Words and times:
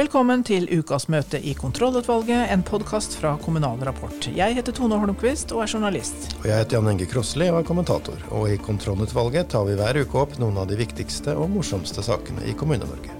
Velkommen 0.00 0.40
til 0.46 0.64
ukas 0.72 1.10
møte 1.12 1.36
i 1.44 1.50
Kontrollutvalget, 1.52 2.46
en 2.54 2.62
podkast 2.64 3.18
fra 3.20 3.34
Kommunal 3.42 3.82
Rapport. 3.84 4.30
Jeg 4.32 4.54
heter 4.56 4.72
Tone 4.72 4.96
Holmquist 4.96 5.50
og 5.52 5.60
er 5.60 5.68
journalist. 5.74 6.30
Og 6.38 6.46
jeg 6.48 6.56
heter 6.56 6.78
Jan 6.78 6.88
Enge 6.94 7.08
Krosli 7.10 7.50
og 7.52 7.58
er 7.58 7.66
kommentator. 7.68 8.22
Og 8.32 8.46
i 8.48 8.56
Kontrollutvalget 8.64 9.50
tar 9.52 9.66
vi 9.68 9.74
hver 9.76 9.98
uke 10.00 10.22
opp 10.22 10.38
noen 10.40 10.56
av 10.62 10.70
de 10.70 10.78
viktigste 10.80 11.34
og 11.36 11.52
morsomste 11.52 12.00
sakene 12.06 12.46
i 12.48 12.54
Kommune-Norge. 12.56 13.12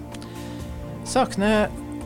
Sakene 1.04 1.52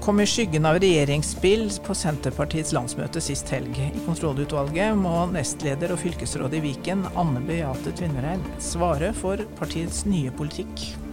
kom 0.03 0.19
i 0.19 0.27
skyggen 0.27 0.67
av 0.67 0.81
regjeringsspill 0.83 1.69
på 1.87 1.95
Senterpartiets 1.95 2.75
landsmøte 2.75 3.23
sist 3.23 3.55
helg. 3.55 3.79
I 3.79 4.03
kontrollutvalget 4.09 4.99
må 4.99 5.21
nestleder 5.37 5.95
og 5.95 6.03
fylkesråd 6.03 6.59
i 6.59 6.65
Viken, 6.67 7.07
Anne 7.15 7.47
Beate 7.47 7.95
Tvinnereim, 7.95 8.43
svare 8.59 9.15
for 9.23 9.47
partiets 9.61 10.03
nye 10.11 10.35
politikk. 10.35 11.04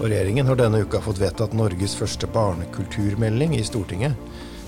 Og 0.00 0.08
regjeringen 0.08 0.48
har 0.50 0.58
denne 0.58 0.82
uka 0.82 0.98
fått 1.04 1.20
vedtatt 1.22 1.54
Norges 1.54 1.94
første 1.94 2.26
barnekulturmelding 2.34 3.54
i 3.54 3.62
Stortinget. 3.66 4.18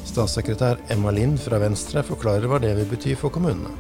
Statssekretær 0.07 0.79
Emma 0.93 1.11
Lind 1.11 1.41
fra 1.43 1.59
Venstre 1.59 2.05
forklarer 2.07 2.47
hva 2.51 2.61
det 2.63 2.77
vil 2.79 2.89
bety 2.93 3.17
for 3.19 3.35
kommunene. 3.35 3.75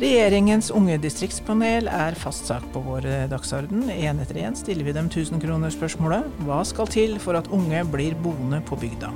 Regjeringens 0.00 0.70
unge 0.72 0.94
distriktspanel 1.00 1.88
er 1.92 2.16
fast 2.16 2.46
sak 2.48 2.64
på 2.72 2.80
vår 2.84 3.08
dagsorden. 3.28 3.88
Én 3.92 4.20
etter 4.22 4.38
én 4.40 4.56
stiller 4.56 4.86
vi 4.86 4.94
dem 4.96 5.10
1000 5.10 5.42
kroner-spørsmålet 5.42 6.40
hva 6.46 6.62
skal 6.64 6.88
til 6.88 7.18
for 7.20 7.36
at 7.36 7.50
unge 7.52 7.82
blir 7.92 8.16
boende 8.24 8.62
på 8.64 8.78
bygda? 8.80 9.12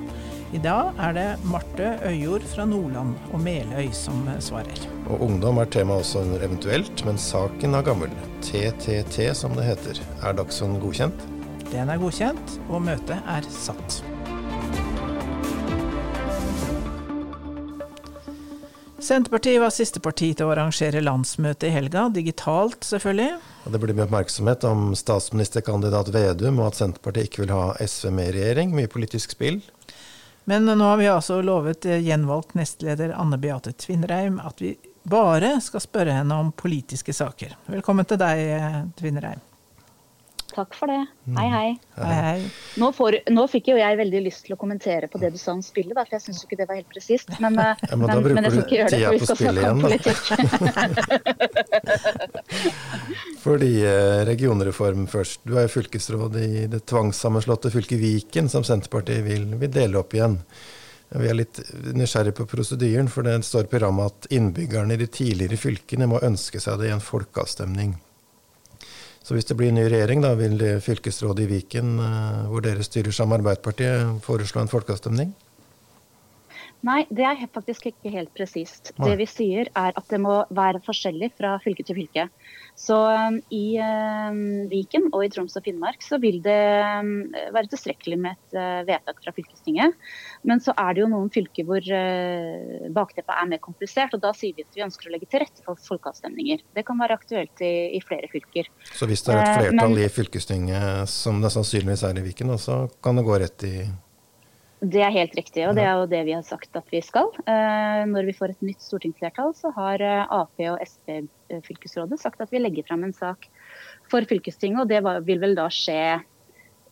I 0.55 0.61
dag 0.63 1.01
er 1.03 1.15
det 1.17 1.29
Marte 1.51 1.95
Øyjord 2.07 2.45
fra 2.47 2.67
Nordland 2.69 3.17
og 3.33 3.41
Meløy 3.43 3.89
som 3.97 4.29
svarer. 4.45 4.85
Og 5.09 5.25
ungdom 5.25 5.59
er 5.59 5.73
tema 5.73 5.97
også 5.99 6.21
under 6.23 6.45
eventuelt, 6.47 7.05
men 7.09 7.19
saken 7.19 7.75
er 7.75 7.89
gammel. 7.89 8.13
TTT 8.45 9.33
som 9.35 9.57
det 9.57 9.67
heter. 9.67 10.05
Er 10.23 10.37
Dagsorden 10.37 10.79
godkjent? 10.85 11.34
Den 11.75 11.91
er 11.91 11.99
godkjent, 11.99 12.59
og 12.71 12.85
møtet 12.87 13.19
er 13.27 13.47
satt. 13.51 13.97
Senterpartiet 19.03 19.59
var 19.61 19.73
siste 19.75 19.99
parti 20.01 20.31
til 20.39 20.47
å 20.47 20.53
arrangere 20.55 21.03
landsmøte 21.03 21.67
i 21.67 21.73
helga, 21.75 22.07
digitalt 22.15 22.87
selvfølgelig. 22.87 23.41
Det 23.75 23.81
blir 23.83 23.97
mye 23.99 24.07
oppmerksomhet 24.07 24.65
om 24.69 24.93
statsministerkandidat 24.97 26.13
Vedum, 26.15 26.63
og 26.63 26.71
at 26.71 26.79
Senterpartiet 26.79 27.29
ikke 27.29 27.43
vil 27.43 27.55
ha 27.57 27.65
SV 27.83 28.13
med 28.15 28.31
i 28.31 28.37
regjering. 28.39 28.73
Mye 28.79 28.93
politisk 28.93 29.35
spill. 29.35 29.59
Men 30.47 30.71
nå 30.71 30.79
har 30.79 31.01
vi 31.03 31.11
altså 31.11 31.41
lovet 31.43 31.89
gjenvalgt 31.91 32.55
nestleder 32.55 33.17
Anne 33.19 33.41
Beate 33.43 33.75
Tvinnereim 33.75 34.39
at 34.41 34.63
vi 34.63 34.77
bare 35.11 35.57
skal 35.65 35.83
spørre 35.83 36.15
henne 36.21 36.39
om 36.39 36.55
politiske 36.55 37.13
saker. 37.17 37.59
Velkommen 37.75 38.07
til 38.09 38.23
deg, 38.23 38.47
Tvinnereim. 39.01 39.43
Takk 40.55 40.71
for 40.79 40.87
det. 40.87 41.03
Hei, 41.35 41.49
hei. 41.51 41.75
hei, 41.99 42.15
hei. 42.23 42.47
Nå, 42.79 42.95
får, 42.95 43.27
nå, 43.35 43.43
fikk 43.51 43.73
jo 43.73 43.77
jeg 43.81 43.97
veldig 43.99 44.21
lyst 44.23 44.45
til 44.47 44.55
å 44.55 44.59
kommentere 44.61 45.09
på 45.11 45.19
det 45.19 45.33
du 45.35 45.39
sa 45.41 45.51
om 45.57 45.63
spillet, 45.67 45.91
da, 45.97 46.05
for 46.07 46.15
jeg 46.15 46.23
syns 46.29 46.45
ikke 46.47 46.59
det 46.61 46.69
var 46.69 46.77
helt 46.79 46.93
presist. 46.93 47.27
Men, 47.43 47.59
ja, 47.59 47.75
men, 47.91 48.07
men, 48.07 48.39
men, 48.39 48.47
jeg 48.47 48.55
skal 48.55 48.63
ikke 48.63 48.79
gjøre 48.79 48.95
det, 48.95 49.03
for 49.03 49.11
vi 49.17 49.27
skal 49.27 49.39
snakke 49.43 49.67
om 49.73 49.83
politikk. 49.83 50.23
Fordi 53.45 53.83
eh, 53.83 54.23
regionreform 54.31 55.03
først. 55.11 55.43
Du 55.43 55.59
er 55.59 55.67
fylkesråd 55.73 56.37
i 56.41 56.67
det 56.71 56.87
tvangssammenslåtte 56.87 57.71
fylket 57.75 57.99
Viken, 58.01 58.49
som 58.53 58.63
Senterpartiet 58.67 59.25
vil, 59.27 59.45
vil 59.59 59.73
dele 59.75 59.99
opp 60.01 60.15
igjen. 60.15 60.39
Vi 61.15 61.29
er 61.31 61.37
litt 61.37 61.61
nysgjerrig 61.95 62.35
på 62.39 62.47
prosedyren, 62.51 63.09
for 63.11 63.23
det 63.27 63.37
står 63.47 63.65
på 63.71 63.79
rammet 63.83 64.11
at 64.11 64.27
innbyggerne 64.35 64.95
i 64.95 65.03
de 65.03 65.09
tidligere 65.11 65.59
fylkene 65.61 66.07
må 66.11 66.17
ønske 66.25 66.59
seg 66.63 66.81
det 66.81 66.87
i 66.91 66.95
en 66.95 67.05
folkeavstemning. 67.05 67.91
Så 69.25 69.33
hvis 69.33 69.47
det 69.49 69.57
blir 69.57 69.73
ny 69.73 69.87
regjering, 69.89 70.21
da 70.21 70.35
vil 70.37 70.61
fylkesrådet 70.85 71.47
i 71.47 71.49
Viken, 71.49 71.95
hvor 72.51 72.61
dere 72.61 72.85
styrer 72.85 73.15
sammen 73.15 73.41
med 73.41 73.41
Arbeiderpartiet, 73.41 74.21
foreslå 74.27 74.61
en 74.61 74.69
folkeavstemning? 74.69 75.31
Nei, 76.85 77.05
det 77.09 77.25
er 77.25 77.41
faktisk 77.55 77.87
ikke 77.89 78.13
helt 78.13 78.33
presist. 78.37 78.91
Det 79.01 79.15
vi 79.17 79.27
sier 79.29 79.71
er 79.73 79.95
at 79.97 80.11
det 80.11 80.21
må 80.21 80.43
være 80.53 80.83
forskjellig 80.85 81.31
fra 81.39 81.57
fylke 81.65 81.87
til 81.87 81.97
fylke. 81.97 82.27
Så 82.77 82.99
um, 82.99 83.39
i 83.55 83.79
um, 83.79 84.67
Viken 84.69 85.07
og 85.15 85.23
i 85.25 85.31
Troms 85.33 85.57
og 85.57 85.65
Finnmark 85.65 86.05
så 86.05 86.19
vil 86.21 86.41
det 86.45 86.59
um, 87.01 87.31
være 87.55 87.71
tilstrekkelig 87.73 88.19
med 88.21 88.37
et 88.37 88.59
uh, 88.59 88.83
vedtak 88.89 89.23
fra 89.25 89.33
fylkestinget. 89.33 89.97
Men 90.45 90.61
så 90.61 90.75
er 90.77 90.93
det 90.93 91.05
jo 91.05 91.11
noen 91.15 91.33
fylker 91.33 91.65
hvor 91.69 91.81
uh, 91.81 92.87
bakteppet 92.93 93.33
er 93.33 93.51
mer 93.55 93.65
komplisert. 93.65 94.19
Og 94.19 94.25
da 94.27 94.35
sier 94.37 94.53
vi 94.59 94.67
at 94.67 94.77
vi 94.77 94.85
ønsker 94.85 95.09
å 95.09 95.17
legge 95.17 95.31
til 95.31 95.45
rette 95.47 95.65
for 95.65 95.81
folkeavstemninger. 95.89 96.67
Det 96.77 96.85
kan 96.85 97.01
være 97.01 97.17
aktuelt 97.17 97.65
i, 97.65 97.75
i 97.97 98.05
flere 98.05 98.29
fylker. 98.33 98.69
Så 98.93 99.09
hvis 99.09 99.25
det 99.25 99.39
er 99.39 99.45
et 99.47 99.63
flertall 99.63 99.95
uh, 99.95 99.97
men, 99.97 100.05
i 100.05 100.13
fylkestinget, 100.13 101.15
som 101.15 101.41
det 101.41 101.55
sannsynligvis 101.55 102.05
er 102.11 102.21
i 102.21 102.27
Viken, 102.29 102.59
så 102.61 102.85
kan 103.01 103.17
det 103.17 103.25
gå 103.25 103.41
rett 103.41 103.71
i 103.71 103.77
det 104.81 105.01
er 105.01 105.13
helt 105.15 105.35
riktig, 105.39 105.63
og 105.69 105.77
det 105.79 105.85
er 105.87 105.95
jo 105.97 106.09
det 106.11 106.21
vi 106.27 106.35
har 106.35 106.43
sagt 106.45 106.77
at 106.77 106.89
vi 106.93 107.01
skal. 107.05 107.31
Når 108.11 108.27
vi 108.27 108.35
får 108.37 108.53
et 108.53 108.65
nytt 108.67 108.83
stortingsflertall, 108.85 109.55
så 109.57 109.71
har 109.77 110.03
Ap 110.27 110.61
og 110.61 110.83
Sp 110.85 111.25
fylkesrådet 111.65 112.19
sagt 112.21 112.43
at 112.43 112.53
vi 112.53 112.61
legger 112.61 112.87
frem 112.89 113.07
en 113.07 113.15
sak 113.17 113.47
for 114.11 114.27
fylkestinget, 114.29 114.83
og 114.83 114.91
det 114.91 115.01
vil 115.29 115.41
vel 115.41 115.57
da 115.57 115.69
skje 115.73 115.99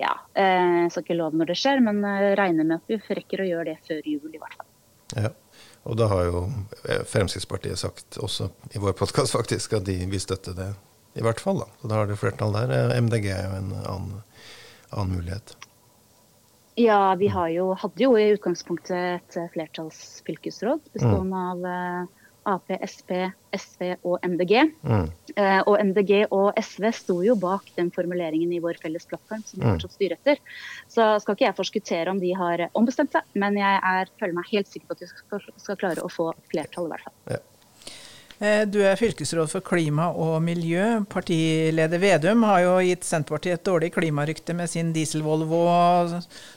ja, 0.00 0.12
jeg 0.34 0.91
skal 0.91 1.04
ikke 1.04 1.19
love 1.19 1.38
når 1.38 1.53
det 1.53 1.59
skjer, 1.60 1.82
men 1.84 2.00
regner 2.38 2.66
med 2.66 2.81
at 2.81 2.88
vi 2.91 2.98
rekker 3.19 3.43
å 3.44 3.48
gjøre 3.50 3.72
det 3.72 3.76
før 3.87 4.00
jul 4.09 4.32
i 4.32 4.41
hvert 4.41 4.56
fall. 4.56 4.70
Ja, 5.12 5.32
og 5.84 5.99
da 6.00 6.09
har 6.09 6.25
jo 6.31 6.41
Fremskrittspartiet 7.10 7.78
sagt 7.82 8.16
også 8.22 8.49
i 8.72 8.81
vår 8.82 8.97
podkast 8.99 9.37
faktisk 9.37 9.76
at 9.78 9.84
de 9.91 9.99
vil 10.09 10.22
støtte 10.22 10.56
det, 10.56 10.70
i 11.19 11.25
hvert 11.25 11.43
fall. 11.43 11.60
da. 11.60 11.69
Så 11.82 11.91
da 11.91 12.00
har 12.00 12.09
det 12.09 12.16
flertall 12.22 12.56
der. 12.56 12.97
MDG 13.04 13.28
er 13.34 13.44
jo 13.44 13.59
en 13.59 13.70
annen, 13.82 14.25
annen 14.91 15.19
mulighet. 15.19 15.54
Ja, 16.81 17.15
vi 17.21 17.28
jo, 17.53 17.72
hadde 17.77 18.00
jo 18.05 18.15
i 18.16 18.31
utgangspunktet 18.33 18.97
et 19.37 19.38
flertallsfylkesråd 19.53 20.87
bestående 20.94 21.37
mm. 21.37 21.66
av 21.69 22.09
Ap, 22.49 22.71
Sp, 22.88 23.12
SV 23.55 23.93
og 24.03 24.25
MDG. 24.27 24.56
Mm. 24.82 25.06
Uh, 25.37 25.61
og 25.71 25.77
MDG 25.78 26.25
og 26.34 26.59
SV 26.59 26.88
sto 26.97 27.19
jo 27.25 27.37
bak 27.38 27.69
den 27.77 27.93
formuleringen 27.94 28.50
i 28.55 28.61
vår 28.62 28.81
felles 28.82 29.06
plattform 29.09 29.44
som 29.47 29.61
vi 29.61 29.66
mm. 29.66 29.77
fortsatt 29.77 29.97
styrer 29.97 30.16
etter. 30.19 30.43
Så 30.91 31.06
skal 31.22 31.38
ikke 31.38 31.47
jeg 31.47 31.59
forskuttere 31.61 32.12
om 32.12 32.21
de 32.22 32.32
har 32.38 32.66
ombestemt 32.78 33.15
seg, 33.15 33.28
men 33.38 33.59
jeg 33.61 33.78
er, 33.93 34.11
føler 34.19 34.37
meg 34.41 34.50
helt 34.50 34.72
sikker 34.72 34.91
på 34.91 34.99
at 34.99 35.05
vi 35.05 35.11
skal, 35.12 35.49
skal 35.62 35.81
klare 35.84 36.05
å 36.05 36.11
få 36.12 36.32
flertall, 36.50 36.91
i 36.91 36.94
hvert 36.97 37.06
fall. 37.06 37.19
Ja. 37.37 37.43
Du 38.43 38.81
er 38.83 38.99
fylkesråd 38.99 39.53
for 39.53 39.63
klima 39.63 40.09
og 40.19 40.41
miljø. 40.43 41.05
Partileder 41.07 42.01
Vedum 42.03 42.43
har 42.49 42.65
jo 42.65 42.73
gitt 42.83 43.07
Senterpartiet 43.07 43.61
et 43.61 43.69
dårlig 43.69 43.93
klimarykte 43.95 44.57
med 44.59 44.67
sin 44.73 44.91
diesel-Volvo. 44.91 45.61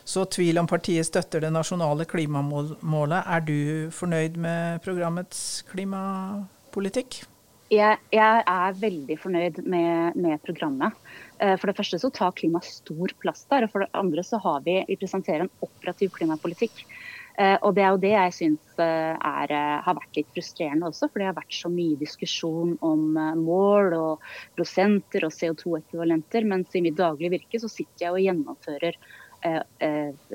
Så 0.01 0.23
tvil 0.33 0.57
om 0.57 0.65
partiet 0.65 1.05
støtter 1.05 1.45
det 1.45 1.53
nasjonale 1.53 2.07
klimamålet. 2.09 3.19
Er 3.21 3.45
du 3.45 3.59
fornøyd 3.93 4.41
med 4.41 4.81
programmets 4.81 5.61
klimapolitikk? 5.69 7.21
Jeg, 7.69 8.01
jeg 8.13 8.43
er 8.49 8.81
veldig 8.81 9.21
fornøyd 9.21 9.61
med, 9.69 10.17
med, 10.17 10.41
programmet. 10.41 10.97
Eh, 11.37 11.53
for 11.53 11.69
det 11.69 11.77
første 11.77 12.01
så 12.01 12.09
tar 12.09 12.33
klima 12.33 12.65
stor 12.65 13.13
plass 13.21 13.45
der. 13.53 13.69
Og 13.69 13.75
for 13.75 13.85
det 13.85 13.93
andre 13.93 14.25
så 14.25 14.41
har 14.41 14.65
vi, 14.65 14.79
vi 14.89 14.97
presenterer 14.97 15.45
en 15.45 15.53
operativ 15.61 16.17
klimapolitikk 16.17 16.81
Eh, 16.81 16.94
og 17.35 17.73
det 17.75 17.83
er 17.83 17.91
jo 17.91 17.99
det 17.99 18.13
jeg 18.13 18.35
syns 18.37 18.77
eh, 18.79 19.11
eh, 19.11 19.75
har 19.83 19.97
vært 19.97 20.19
litt 20.19 20.31
frustrerende 20.31 20.87
også, 20.87 21.09
for 21.09 21.19
det 21.19 21.27
har 21.27 21.35
vært 21.35 21.57
så 21.57 21.71
mye 21.71 21.99
diskusjon 21.99 22.77
om 22.85 23.19
mål 23.41 23.95
og 23.97 24.23
prosenter 24.55 25.27
og 25.27 25.35
CO2-ekvivalenter. 25.35 26.47
Mens 26.47 26.75
i 26.75 26.83
mitt 26.85 26.97
daglige 26.99 27.33
virke 27.35 27.59
så 27.59 27.71
sitter 27.71 28.07
jeg 28.07 28.15
og 28.15 28.25
gjennomfører 28.25 28.99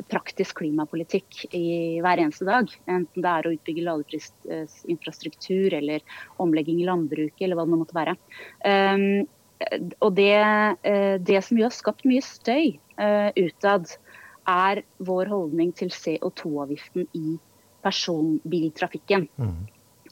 praktisk 0.06 0.60
klimapolitikk 0.60 1.40
i 1.56 1.98
hver 2.04 2.20
eneste 2.22 2.44
dag. 2.46 2.68
Enten 2.86 3.24
det 3.24 3.30
er 3.30 3.48
å 3.48 3.50
utbygge 3.56 3.82
ladeprisinfrastruktur 3.88 5.74
eller 5.80 6.04
omlegging 6.38 6.78
i 6.78 6.86
landbruket 6.86 7.42
eller 7.42 7.58
hva 7.58 7.64
det 7.66 7.80
måtte 7.80 7.96
være. 7.96 8.14
Um, 8.62 9.24
og 9.98 10.14
det, 10.14 10.36
det 11.26 11.40
som 11.42 11.58
jo 11.58 11.66
har 11.66 11.74
skapt 11.74 12.06
mye 12.06 12.22
støy 12.22 12.76
utad, 13.40 13.90
er 14.50 14.82
vår 15.06 15.30
holdning 15.30 15.72
til 15.76 15.92
CO2-avgiften 15.94 17.06
i 17.16 17.38
personbiltrafikken. 17.84 19.28
Mm. 19.40 19.62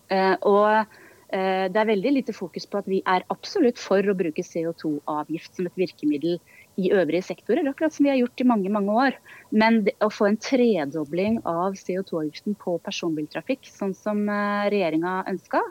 Uh, 0.08 0.36
og 0.48 0.68
uh, 0.78 1.66
det 1.68 1.80
er 1.80 1.90
veldig 1.90 2.14
lite 2.20 2.36
fokus 2.36 2.64
på 2.70 2.80
at 2.80 2.88
vi 2.88 3.02
er 3.04 3.26
absolutt 3.32 3.80
for 3.80 4.00
å 4.00 4.16
bruke 4.16 4.44
CO2-avgift 4.44 5.58
som 5.58 5.68
et 5.68 5.82
virkemiddel 5.82 6.38
i 6.78 6.92
øvrige 6.94 7.26
sektorer, 7.26 7.66
akkurat 7.66 7.92
som 7.92 8.06
vi 8.06 8.12
har 8.12 8.20
gjort 8.20 8.40
i 8.40 8.46
mange 8.46 8.72
mange 8.72 8.94
år. 9.04 9.18
Men 9.50 9.82
det, 9.88 9.96
å 10.04 10.10
få 10.14 10.30
en 10.30 10.40
tredobling 10.40 11.40
av 11.48 11.76
CO2-avgiften 11.80 12.56
på 12.62 12.78
personbiltrafikk, 12.86 13.68
sånn 13.68 13.96
som 13.98 14.24
uh, 14.30 14.68
regjeringa 14.72 15.20
ønska, 15.30 15.64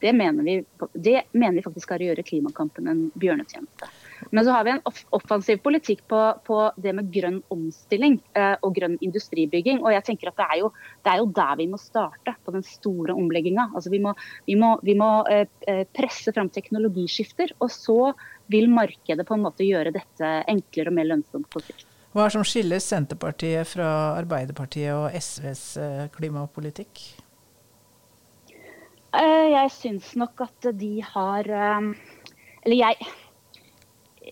det 0.00 0.14
mener, 0.16 0.44
vi, 0.44 0.86
det 0.94 1.24
mener 1.32 1.58
vi 1.58 1.66
faktisk 1.66 1.90
er 1.92 2.04
å 2.04 2.12
gjøre 2.12 2.24
klimakampen 2.24 2.88
en 2.88 3.02
bjørnetjeneste. 3.20 3.90
Men 4.30 4.44
så 4.44 4.54
har 4.54 4.64
vi 4.64 4.70
en 4.70 4.82
offensiv 5.16 5.60
politikk 5.64 6.02
på, 6.10 6.20
på 6.46 6.58
det 6.80 6.92
med 6.96 7.10
grønn 7.12 7.40
omstilling 7.52 8.18
eh, 8.36 8.56
og 8.60 8.74
grønn 8.76 8.96
industribygging. 9.02 9.80
Og 9.82 9.94
jeg 9.94 10.06
tenker 10.06 10.30
at 10.30 10.40
det 10.40 10.48
er 10.48 10.58
jo, 10.62 10.72
det 11.04 11.12
er 11.12 11.22
jo 11.22 11.30
der 11.40 11.54
vi 11.60 11.68
må 11.70 11.80
starte, 11.80 12.34
på 12.44 12.54
den 12.54 12.66
store 12.66 13.16
omlegginga. 13.16 13.70
Altså 13.74 13.92
vi 13.92 14.02
må, 14.02 14.14
vi 14.48 14.56
må, 14.60 14.74
vi 14.86 14.96
må 14.98 15.10
eh, 15.30 15.46
eh, 15.70 15.86
presse 15.96 16.34
fram 16.36 16.50
teknologiskifter, 16.52 17.54
og 17.60 17.72
så 17.74 18.12
vil 18.50 18.70
markedet 18.72 19.26
på 19.26 19.36
en 19.36 19.46
måte 19.46 19.66
gjøre 19.66 19.94
dette 19.94 20.34
enklere 20.50 20.92
og 20.92 20.98
mer 20.98 21.10
lønnsomt 21.12 21.48
på 21.50 21.62
sikt. 21.64 21.86
Hva 22.10 22.24
er 22.24 22.30
det 22.30 22.34
som 22.34 22.46
skiller 22.46 22.80
Senterpartiet 22.82 23.68
fra 23.70 23.88
Arbeiderpartiet 24.18 24.90
og 24.96 25.14
SVs 25.14 25.64
klimapolitikk? 26.16 27.04
Jeg 29.14 29.70
syns 29.74 30.12
nok 30.18 30.42
at 30.42 30.66
de 30.78 30.90
har 31.02 31.46
Eller 31.50 32.76
jeg 32.76 33.08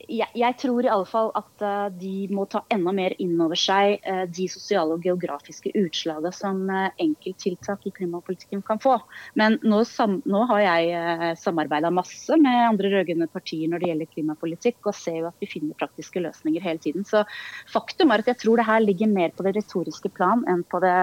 jeg, 0.08 0.28
jeg, 0.40 0.56
tror 0.62 0.86
i 0.86 0.90
alle 0.90 1.06
fall 1.08 1.30
at 1.36 1.64
uh, 1.64 1.86
de 1.92 2.28
må 2.32 2.46
ta 2.50 2.62
enda 2.72 2.92
mer 2.96 3.14
inn 3.20 3.36
over 3.44 3.58
seg 3.58 3.98
uh, 4.08 4.24
de 4.24 4.46
sosiale 4.50 4.96
og 4.96 5.04
geografiske 5.04 5.72
utslagene 5.76 6.32
som 6.34 6.62
uh, 6.72 6.88
enkelttiltak 7.02 7.84
i 7.88 7.92
klimapolitikken 7.98 8.62
kan 8.66 8.80
få. 8.82 8.96
Men 9.38 9.58
nå, 9.62 9.82
sam, 9.88 10.18
nå 10.28 10.44
har 10.50 10.64
jeg 10.64 11.36
samarbeida 11.40 11.90
masse 11.94 12.38
med 12.40 12.64
andre 12.70 12.92
rød-grønne 12.94 13.28
partier 13.32 13.68
når 13.70 13.82
det 13.82 13.90
gjelder 13.92 14.12
klimapolitikk, 14.14 14.80
og 14.88 14.96
ser 14.96 15.20
jo 15.20 15.28
at 15.30 15.42
vi 15.42 15.50
finner 15.50 15.78
praktiske 15.78 16.22
løsninger 16.24 16.64
hele 16.64 16.82
tiden. 16.82 17.06
Så 17.08 17.24
faktum 17.70 18.14
er 18.14 18.24
at 18.24 18.32
jeg 18.32 18.40
tror 18.42 18.60
det 18.60 18.68
her 18.68 18.84
ligger 18.84 19.12
mer 19.12 19.34
på 19.36 19.44
det 19.46 19.56
retoriske 19.58 20.12
plan 20.14 20.44
enn 20.48 20.64
på 20.68 20.80
det 20.84 20.96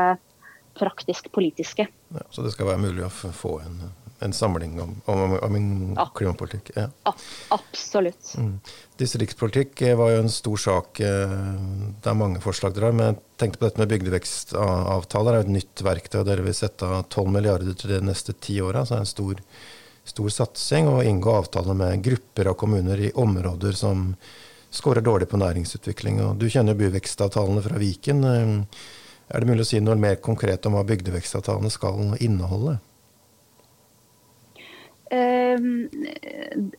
praktisk 0.75 1.29
politiske. 1.31 1.87
Ja, 2.15 2.25
så 2.29 2.43
det 2.43 2.55
skal 2.55 2.73
være 2.73 2.83
mulig 2.87 3.05
å 3.05 3.13
få 3.13 3.59
en 3.63 3.79
en 4.19 4.33
samling 4.33 4.81
om, 4.81 5.01
om, 5.05 5.39
om 5.41 5.93
ja. 5.97 6.11
klimapolitikk. 6.15 6.71
Ja. 6.75 6.87
Absolutt. 7.47 8.33
Mm. 8.37 8.59
Distriktspolitikk 8.97 9.81
eh, 9.81 9.97
var 9.97 10.13
jo 10.13 10.21
en 10.23 10.31
stor 10.31 10.57
sak. 10.57 10.99
Eh, 11.03 11.35
det 12.03 12.11
er 12.11 12.17
mange 12.17 12.41
forslag 12.43 12.75
dere 12.75 12.89
har. 12.89 12.95
Men 12.95 13.11
jeg 13.11 13.19
tenkte 13.41 13.59
på 13.59 13.67
dette 13.67 13.83
med 13.83 13.91
bygdevekstavtaler. 13.91 15.35
Det 15.35 15.39
er 15.39 15.43
jo 15.43 15.47
et 15.47 15.55
nytt 15.57 15.85
verktøy. 15.89 16.19
Dere 16.27 16.47
vil 16.47 16.57
sette 16.57 16.87
av 16.87 17.03
12 17.09 17.27
milliarder 17.35 17.75
til 17.75 17.95
de 17.95 18.01
neste 18.07 18.37
ti 18.39 18.57
åra. 18.63 18.85
Så 18.85 18.95
det 18.95 19.01
er 19.01 19.05
en 19.05 19.13
stor, 19.13 19.45
stor 20.15 20.33
satsing. 20.39 20.91
Og 20.93 21.03
inngå 21.03 21.35
avtaler 21.35 21.77
med 21.83 22.03
grupper 22.07 22.53
av 22.53 22.59
kommuner 22.61 23.07
i 23.09 23.13
områder 23.19 23.75
som 23.75 24.13
skårer 24.75 25.03
dårlig 25.03 25.27
på 25.31 25.39
næringsutvikling. 25.43 26.23
Og 26.23 26.39
du 26.39 26.47
kjenner 26.47 26.79
byvekstavtalene 26.79 27.67
fra 27.67 27.83
Viken. 27.83 28.23
Eh, 28.31 28.81
er 29.27 29.41
det 29.41 29.49
mulig 29.49 29.65
å 29.65 29.73
si 29.73 29.83
noe 29.83 29.99
mer 29.99 30.21
konkret 30.23 30.67
om 30.69 30.77
hva 30.77 30.87
bygdevekstavtalene 30.87 31.71
skal 31.73 32.15
inneholde? 32.23 32.79
Ehm, 35.15 35.87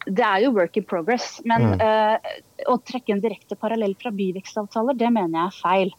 det 0.07 0.25
er 0.25 0.39
jo 0.45 0.53
work 0.57 0.77
in 0.79 0.85
progress. 0.89 1.41
Men 1.49 1.63
mm. 1.75 1.81
uh, 1.81 2.17
å 2.73 2.75
trekke 2.87 3.13
en 3.15 3.25
direkte 3.25 3.57
parallell 3.59 3.95
fra 4.01 4.11
byvekstavtaler, 4.15 4.95
det 4.99 5.11
mener 5.15 5.37
jeg 5.39 5.47
er 5.47 5.61
feil. 5.61 5.91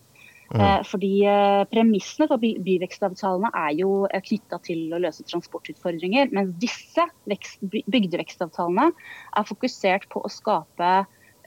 Mm. 0.47 0.61
Uh, 0.61 0.81
fordi 0.87 1.13
uh, 1.27 1.63
Premissene 1.71 2.27
for 2.29 2.37
by 2.39 2.49
byvekstavtalene 2.63 3.49
er 3.65 3.71
jo 3.81 3.89
knytta 4.29 4.57
til 4.67 4.79
å 4.95 5.01
løse 5.03 5.23
transportutfordringer. 5.27 6.25
Mens 6.35 6.51
disse 6.61 7.03
vekst, 7.29 7.57
bygdevekstavtalene 7.67 8.87
er 8.93 9.43
fokusert 9.53 10.03
på 10.13 10.17
å 10.23 10.29
skape 10.31 10.91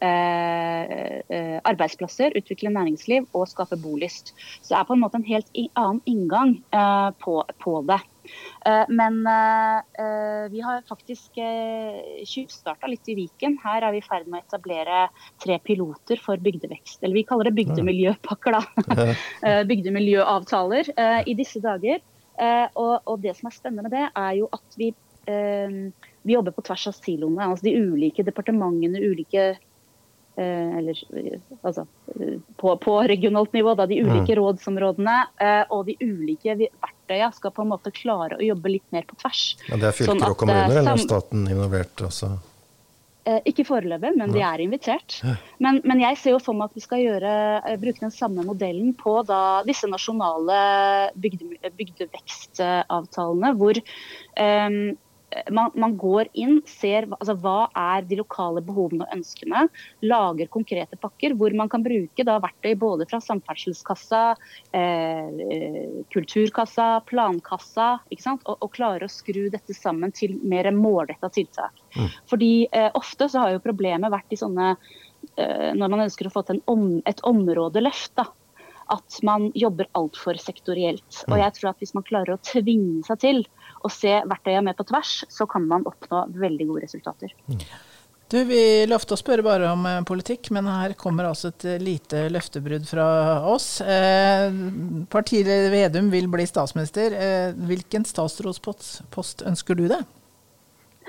arbeidsplasser, 0.01 2.29
utvikle 2.39 2.71
næringsliv 2.73 3.23
og 3.37 3.51
skape 3.51 3.77
bolyst. 3.83 4.27
Så 4.63 4.69
det 4.71 4.79
er 4.79 4.89
på 4.89 4.95
en 4.97 5.03
måte 5.03 5.19
en 5.21 5.29
helt 5.29 5.51
annen 5.77 6.01
inngang 6.09 6.51
på, 7.21 7.35
på 7.61 7.73
det. 7.85 8.01
Eh, 8.67 8.85
men 8.89 9.27
eh, 9.27 9.77
eh, 9.77 10.51
vi 10.51 10.61
har 10.61 10.83
faktisk 10.89 11.39
tjuvstarta 12.27 12.87
litt 12.91 13.09
i 13.09 13.17
Viken. 13.17 13.57
Her 13.63 13.87
er 13.87 13.95
vi 13.95 14.03
i 14.03 14.05
ferd 14.05 14.29
med 14.29 14.43
å 14.43 14.45
etablere 14.45 15.07
tre 15.43 15.59
piloter 15.65 16.21
for 16.21 16.41
bygdevekst. 16.43 17.01
Eller 17.03 17.21
vi 17.23 17.27
kaller 17.29 17.49
det 17.49 17.57
bygdemiljøpakker, 17.61 18.59
da. 18.59 19.09
Bygdemiljøavtaler 19.71 20.93
i 21.29 21.37
disse 21.39 21.63
dager. 21.65 22.03
Og, 22.81 23.17
det 23.21 23.35
som 23.39 23.49
er 23.49 23.57
spennende 23.57 23.89
med 23.89 23.97
det, 23.97 24.07
er 24.17 24.37
jo 24.39 24.49
at 24.53 24.79
vi, 24.81 24.93
vi 25.27 26.37
jobber 26.37 26.55
på 26.57 26.65
tvers 26.69 26.87
av 26.91 26.97
siloene. 26.97 27.49
Altså 27.49 27.69
de 27.69 27.75
ulike 27.81 28.25
departementene, 28.27 29.01
ulike 29.01 29.53
eller 30.41 30.97
altså 31.67 31.83
på, 32.57 32.71
på, 32.81 32.93
regionalt 33.11 33.53
nivå, 33.53 33.75
da, 33.77 33.85
de 33.91 33.99
ulike 34.01 34.33
mm. 34.33 34.39
rådsområdene 34.39 35.17
og 35.75 35.83
de 35.91 35.99
ulike 36.01 36.55
verktøyene 36.57 37.00
skal 37.37 37.53
på 37.57 37.65
en 37.65 37.73
måte 37.73 37.93
klare 37.95 38.39
å 38.39 38.45
jobbe 38.45 38.77
litt 38.77 38.87
mer 38.95 39.09
på 39.09 39.19
tvers. 39.21 39.43
Men 39.69 39.83
det 39.83 39.91
er 39.91 39.99
fylker 39.99 40.13
sånn 40.13 40.23
at, 40.25 40.33
og 40.33 40.39
kommuner, 40.45 40.71
eller 40.71 40.95
er 40.95 41.03
staten 41.03 41.45
involvert 41.51 42.07
også? 42.07 42.31
Eh, 43.29 43.41
ikke 43.51 43.67
foreløpig, 43.69 44.15
men 44.17 44.33
de 44.33 44.41
er 44.45 44.63
invitert. 44.65 45.19
Men, 45.61 45.83
men, 45.85 46.01
jeg 46.01 46.17
ser 46.21 46.35
jo 46.35 46.41
for 46.41 46.57
meg 46.57 46.71
at 46.71 46.79
vi 46.79 46.85
skal 46.85 47.03
gjøre, 47.03 47.33
bruke 47.83 48.05
den 48.07 48.15
samme 48.15 48.45
modellen 48.47 48.95
på 48.97 49.19
da, 49.29 49.61
disse 49.67 49.91
nasjonale 49.91 50.61
bygde, 51.21 51.59
bygdevekstavtalene, 51.77 53.53
hvor 53.61 53.83
um, 53.83 54.81
man, 55.51 55.71
man, 55.75 55.97
går 55.99 56.31
inn, 56.39 56.61
ser 56.67 57.07
altså, 57.19 57.35
hva 57.39 57.69
er 57.77 58.07
de 58.09 58.19
lokale 58.21 58.63
behovene 58.65 59.07
og 59.07 59.15
ønskene, 59.15 59.67
lager 60.03 60.51
konkrete 60.53 60.99
pakker 61.01 61.37
hvor 61.39 61.55
man 61.57 61.71
kan 61.71 61.85
bruke 61.85 62.27
da, 62.27 62.39
verktøy 62.43 62.75
både 62.81 63.07
fra 63.11 63.21
samferdselskassa, 63.23 64.23
eh, 64.77 66.01
kulturkassa, 66.15 66.89
plankassa, 67.11 67.91
og, 68.11 68.57
og 68.57 68.73
klare 68.75 69.07
å 69.07 69.13
skru 69.13 69.47
dette 69.53 69.77
sammen 69.77 70.15
til 70.17 70.39
mer 70.43 70.71
målretta 70.75 71.31
tiltak. 71.33 71.79
Mm. 71.97 72.11
Fordi 72.31 72.53
eh, 72.67 72.91
Ofte 72.99 73.31
så 73.31 73.45
har 73.45 73.55
jo 73.55 73.63
problemet 73.65 74.13
vært 74.13 74.35
i 74.35 74.41
sånne 74.41 74.75
eh, 74.75 75.71
når 75.77 75.87
man 75.87 76.05
ønsker 76.09 76.29
å 76.29 76.35
få 76.35 76.45
til 76.49 76.63
om, 76.71 76.99
et 77.09 77.23
områdeløft. 77.27 78.17
da, 78.19 78.27
at 78.91 79.21
man 79.27 79.51
jobber 79.55 79.89
altfor 79.99 80.39
sektorielt. 80.41 81.23
Og 81.29 81.37
mm. 81.37 81.43
jeg 81.45 81.57
tror 81.57 81.71
at 81.73 81.83
Hvis 81.83 81.95
man 81.97 82.07
klarer 82.07 82.35
å 82.35 82.43
tvinge 82.45 83.05
seg 83.07 83.23
til 83.23 83.45
å 83.87 83.91
se 83.93 84.13
verktøyene 84.29 84.67
med 84.71 84.79
på 84.79 84.87
tvers, 84.91 85.21
så 85.33 85.47
kan 85.51 85.65
man 85.69 85.87
oppnå 85.89 86.27
veldig 86.41 86.67
gode 86.69 86.85
resultater. 86.85 87.33
Mm. 87.49 87.63
Du, 88.31 88.37
Vi 88.47 88.87
lovte 88.87 89.17
å 89.17 89.19
spørre 89.19 89.43
bare 89.43 89.73
om 89.73 89.87
eh, 89.91 90.03
politikk, 90.07 90.53
men 90.55 90.69
her 90.71 90.95
kommer 90.99 91.27
altså 91.27 91.51
et 91.51 91.67
eh, 91.67 91.81
lite 91.83 92.29
løftebrudd 92.31 92.87
fra 92.87 93.07
oss. 93.51 93.81
Eh, 93.83 94.47
Partileder 95.11 95.73
Vedum 95.75 96.13
vil 96.13 96.31
bli 96.31 96.47
statsminister. 96.47 97.17
Eh, 97.17 97.59
hvilken 97.71 98.07
statsrådspost 98.07 99.43
ønsker 99.51 99.79
du 99.79 99.89
deg? 99.91 100.07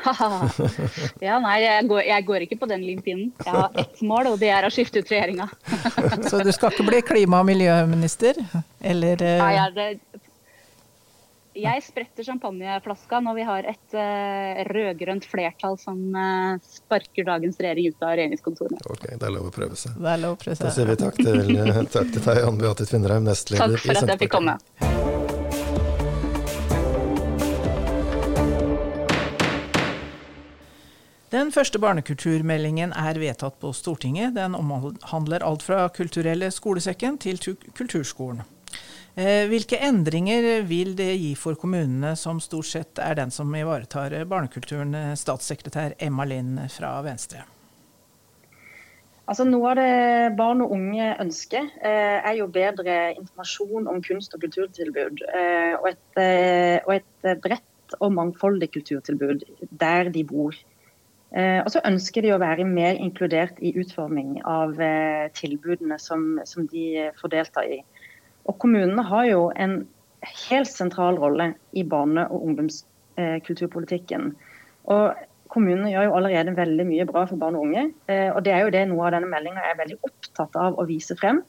ja, 1.27 1.37
nei, 1.43 1.57
jeg 1.63 1.87
går, 1.91 2.01
jeg 2.07 2.25
går, 2.27 2.45
ikke 2.47 2.59
på 2.63 2.69
den 2.71 2.85
limpinnen. 2.85 3.29
Jeg 3.45 3.55
har 3.55 3.79
ett 3.83 4.01
mål, 4.05 4.33
og 4.33 4.41
det 4.41 4.51
er 4.53 4.67
å 4.67 4.71
skifte 4.73 5.03
ut 5.03 5.13
regjeringa. 5.13 5.47
Så 6.31 6.41
du 6.41 6.51
skal 6.55 6.73
ikke 6.73 6.87
bli 6.89 7.03
klima- 7.05 7.41
og 7.43 7.49
miljøminister? 7.51 8.39
Eller 8.81 9.21
Nei, 9.21 9.53
Nei, 9.61 9.69
det, 9.75 10.21
jeg 11.51 11.83
spretter 11.83 12.23
champagneflaska 12.23 13.19
når 13.19 13.35
vi 13.35 13.43
har 13.43 13.65
et 13.67 13.95
uh, 13.97 14.61
rød-grønt 14.71 15.25
flertall 15.27 15.75
som 15.81 15.97
uh, 16.15 16.55
sparker 16.63 17.27
dagens 17.27 17.59
regjering 17.59 17.91
ut 17.91 18.05
av 18.07 18.13
regjeringskontorene. 18.15 18.79
Ok, 18.87 19.03
Det 19.11 19.27
er 19.27 19.33
lov 19.35 19.49
å 19.49 19.53
prøve 19.55 19.75
seg. 19.79 19.97
Det 19.99 20.13
er 20.13 20.21
lov 20.23 20.37
å 20.37 20.39
prøve 20.39 20.55
seg. 20.55 20.69
Da 20.69 20.71
sier 20.77 20.87
vi 20.87 20.95
takk 21.01 21.19
til, 21.19 21.41
takk 21.91 22.13
til 22.15 22.23
deg, 22.29 22.39
Ann 22.47 22.61
Beate 22.61 22.87
Tvinnereim, 22.87 23.27
nestleder 23.27 23.75
i 23.75 23.81
Senterpartiet. 23.81 23.83
Takk 23.83 23.99
for 23.99 24.07
at 24.07 24.13
jeg 24.15 24.23
fikk 24.23 24.33
komme. 24.37 24.55
Den 31.31 31.47
første 31.55 31.79
barnekulturmeldingen 31.79 32.91
er 32.91 33.15
vedtatt 33.15 33.55
på 33.61 33.69
Stortinget. 33.71 34.33
Den 34.35 34.51
omhandler 34.51 35.45
alt 35.47 35.61
fra 35.63 35.85
kulturelle 35.95 36.49
skolesekken 36.51 37.15
til 37.23 37.37
kulturskolen. 37.77 38.41
Eh, 39.15 39.45
hvilke 39.47 39.77
endringer 39.79 40.65
vil 40.67 40.91
det 40.99 41.13
gi 41.15 41.29
for 41.39 41.55
kommunene, 41.59 42.17
som 42.19 42.41
stort 42.43 42.67
sett 42.67 42.99
er 42.99 43.15
den 43.15 43.31
som 43.31 43.47
ivaretar 43.55 44.11
barnekulturen, 44.27 44.97
statssekretær 45.15 45.95
Emma 46.03 46.25
Lind 46.27 46.59
fra 46.73 46.97
Venstre? 47.05 47.45
Altså 49.31 49.45
Noe 49.47 49.71
av 49.71 49.79
det 49.79 50.35
barn 50.35 50.65
og 50.65 50.73
unge 50.75 51.13
ønsker, 51.23 51.69
eh, 51.79 52.17
er 52.27 52.35
jo 52.41 52.49
bedre 52.51 53.13
informasjon 53.13 53.87
om 53.87 54.03
kunst- 54.03 54.35
og 54.35 54.43
kulturtilbud. 54.43 55.23
Eh, 55.31 55.79
og, 55.79 55.87
et, 55.93 56.83
og 56.83 56.93
et 56.97 57.39
bredt 57.39 57.95
og 58.01 58.11
mangfoldig 58.19 58.67
kulturtilbud 58.75 59.47
der 59.71 60.11
de 60.11 60.25
bor. 60.27 60.59
Eh, 61.31 61.61
og 61.63 61.69
så 61.71 61.79
ønsker 61.87 62.25
de 62.25 62.33
å 62.35 62.41
være 62.41 62.65
mer 62.67 62.97
inkludert 62.99 63.59
i 63.63 63.71
utforming 63.79 64.41
av 64.47 64.75
eh, 64.83 65.29
tilbudene 65.37 65.95
som, 66.01 66.41
som, 66.47 66.67
de 66.67 67.07
får 67.21 67.31
delta 67.31 67.63
i. 67.63 67.79
Og 68.51 68.57
Kommunene 68.59 69.05
har 69.07 69.29
jo 69.29 69.45
en 69.55 69.77
helt 70.49 70.67
sentral 70.67 71.19
rolle 71.21 71.53
i 71.71 71.85
barne- 71.87 72.27
og 72.27 72.43
ungdomskulturpolitikken. 72.49 74.33
Og 74.91 75.23
Kommunene 75.51 75.93
gjør 75.93 76.09
jo 76.09 76.17
allerede 76.19 76.57
veldig 76.57 76.87
mye 76.87 77.07
bra 77.07 77.23
for 77.29 77.39
barn 77.39 77.55
og 77.59 77.69
unge. 77.69 77.87
Eh, 78.11 78.27
og 78.33 78.43
Det 78.43 78.53
er 78.55 78.65
jo 78.65 78.75
det 78.75 78.83
noe 78.91 79.07
av 79.07 79.15
denne 79.15 79.31
meldinga 79.31 79.63
er 79.69 79.79
veldig 79.79 80.01
opptatt 80.03 80.59
av 80.59 80.79
å 80.79 80.87
vise 80.89 81.15
frem. 81.19 81.43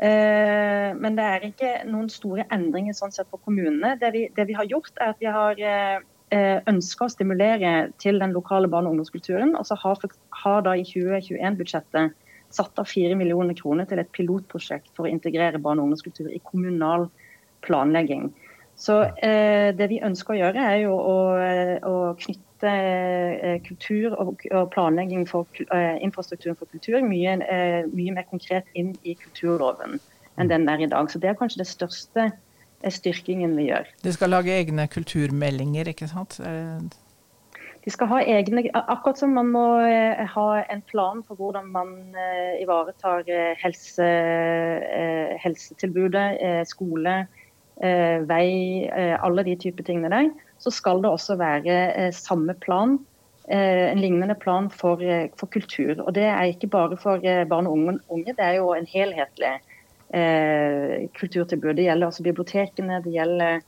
Men 0.00 1.16
det 1.18 1.24
er 1.28 1.42
ikke 1.44 1.70
noen 1.84 2.06
store 2.08 2.46
endringer 2.54 2.94
sånn 2.96 3.12
sett 3.12 3.28
for 3.28 3.42
kommunene. 3.44 3.98
Det 4.00 4.08
vi, 4.14 4.22
det 4.32 4.46
vi 4.48 4.54
har 4.56 4.64
gjort, 4.64 4.94
er 4.96 5.10
at 5.12 5.20
vi 5.20 5.28
har 5.28 5.60
Eh, 5.60 5.98
ønsker 6.30 7.06
å 7.06 7.12
stimulere 7.12 7.90
til 7.98 8.20
den 8.22 8.34
lokale 8.36 8.68
barne- 8.70 8.90
og 8.90 8.94
ungdomskulturen. 8.94 9.56
Og 9.58 9.66
så 9.66 9.78
har, 9.82 9.98
har 10.42 10.60
da 10.66 10.76
i 10.78 10.84
2021-budsjettet 10.86 12.14
satt 12.50 12.78
av 12.78 12.86
4 12.90 13.16
millioner 13.18 13.54
kroner 13.58 13.86
til 13.90 14.02
et 14.02 14.12
pilotprosjekt 14.14 14.92
for 14.94 15.06
å 15.06 15.10
integrere 15.10 15.58
barne- 15.58 15.82
og 15.82 15.90
ungdomskultur 15.90 16.30
i 16.30 16.42
kommunal 16.46 17.08
planlegging. 17.66 18.30
Så 18.80 19.02
eh, 19.22 19.74
Det 19.76 19.90
vi 19.90 20.00
ønsker 20.06 20.34
å 20.34 20.40
gjøre, 20.40 20.68
er 20.72 20.78
jo 20.86 20.94
å, 20.96 21.18
å 21.90 21.96
knytte 22.20 22.50
knytte 22.60 23.60
kultur 23.66 24.14
og, 24.18 24.42
planlegging 24.72 25.26
for 25.28 25.46
infrastrukturen 26.00 26.56
for 26.56 26.66
kultur 26.66 27.00
mye, 27.02 27.38
mye, 27.92 28.12
mer 28.12 28.24
konkret 28.28 28.64
inn 28.74 28.96
i 29.04 29.14
kulturloven 29.14 30.00
enn 30.38 30.48
den 30.48 30.68
er 30.68 30.80
i 30.80 30.86
dag. 30.86 31.10
Så 31.10 31.18
Det 31.18 31.28
er 31.28 31.34
kanskje 31.34 31.58
det 31.58 31.66
største 31.66 32.32
styrkingen 32.88 33.52
vi 33.58 33.68
gjør. 33.68 33.88
De 34.04 34.12
skal 34.12 34.32
lage 34.32 34.54
egne 34.56 34.86
kulturmeldinger, 34.88 35.92
ikke 35.92 36.08
sant? 36.08 36.40
De 37.80 37.90
skal 37.92 38.10
ha 38.10 38.20
egne, 38.28 38.66
Akkurat 38.76 39.20
som 39.20 39.32
man 39.36 39.50
må 39.54 39.64
eh, 39.86 40.20
ha 40.28 40.46
en 40.72 40.82
plan 40.90 41.22
for 41.24 41.40
hvordan 41.40 41.70
man 41.72 41.94
eh, 42.12 42.60
ivaretar 42.60 43.24
eh, 43.24 43.54
helse, 43.60 44.08
helsetilbudet, 45.40 46.66
skole, 46.68 47.22
vei, 48.28 48.48
alle 48.92 49.42
de 49.46 49.54
typer 49.56 49.86
tingene 49.86 50.10
der, 50.12 50.26
så 50.60 50.68
skal 50.68 50.98
det 51.00 51.08
også 51.08 51.38
være 51.40 52.10
samme 52.12 52.52
plan, 52.60 52.98
en 53.48 54.02
lignende 54.02 54.36
plan 54.36 54.68
for, 54.68 55.00
for 55.40 55.48
kultur. 55.48 56.02
Og 56.04 56.12
Det 56.14 56.26
er 56.28 56.52
ikke 56.52 56.68
bare 56.68 56.98
for 57.00 57.24
barn 57.48 57.70
og 57.70 57.78
unge, 58.12 58.34
det 58.36 58.44
er 58.44 58.58
jo 58.58 58.74
en 58.76 58.84
helhetlig 58.84 59.54
kulturtilbud. 60.10 61.76
Det 61.78 61.84
gjelder 61.84 62.08
altså 62.08 62.24
bibliotekene, 62.26 62.96
det 63.04 63.12
gjelder 63.14 63.60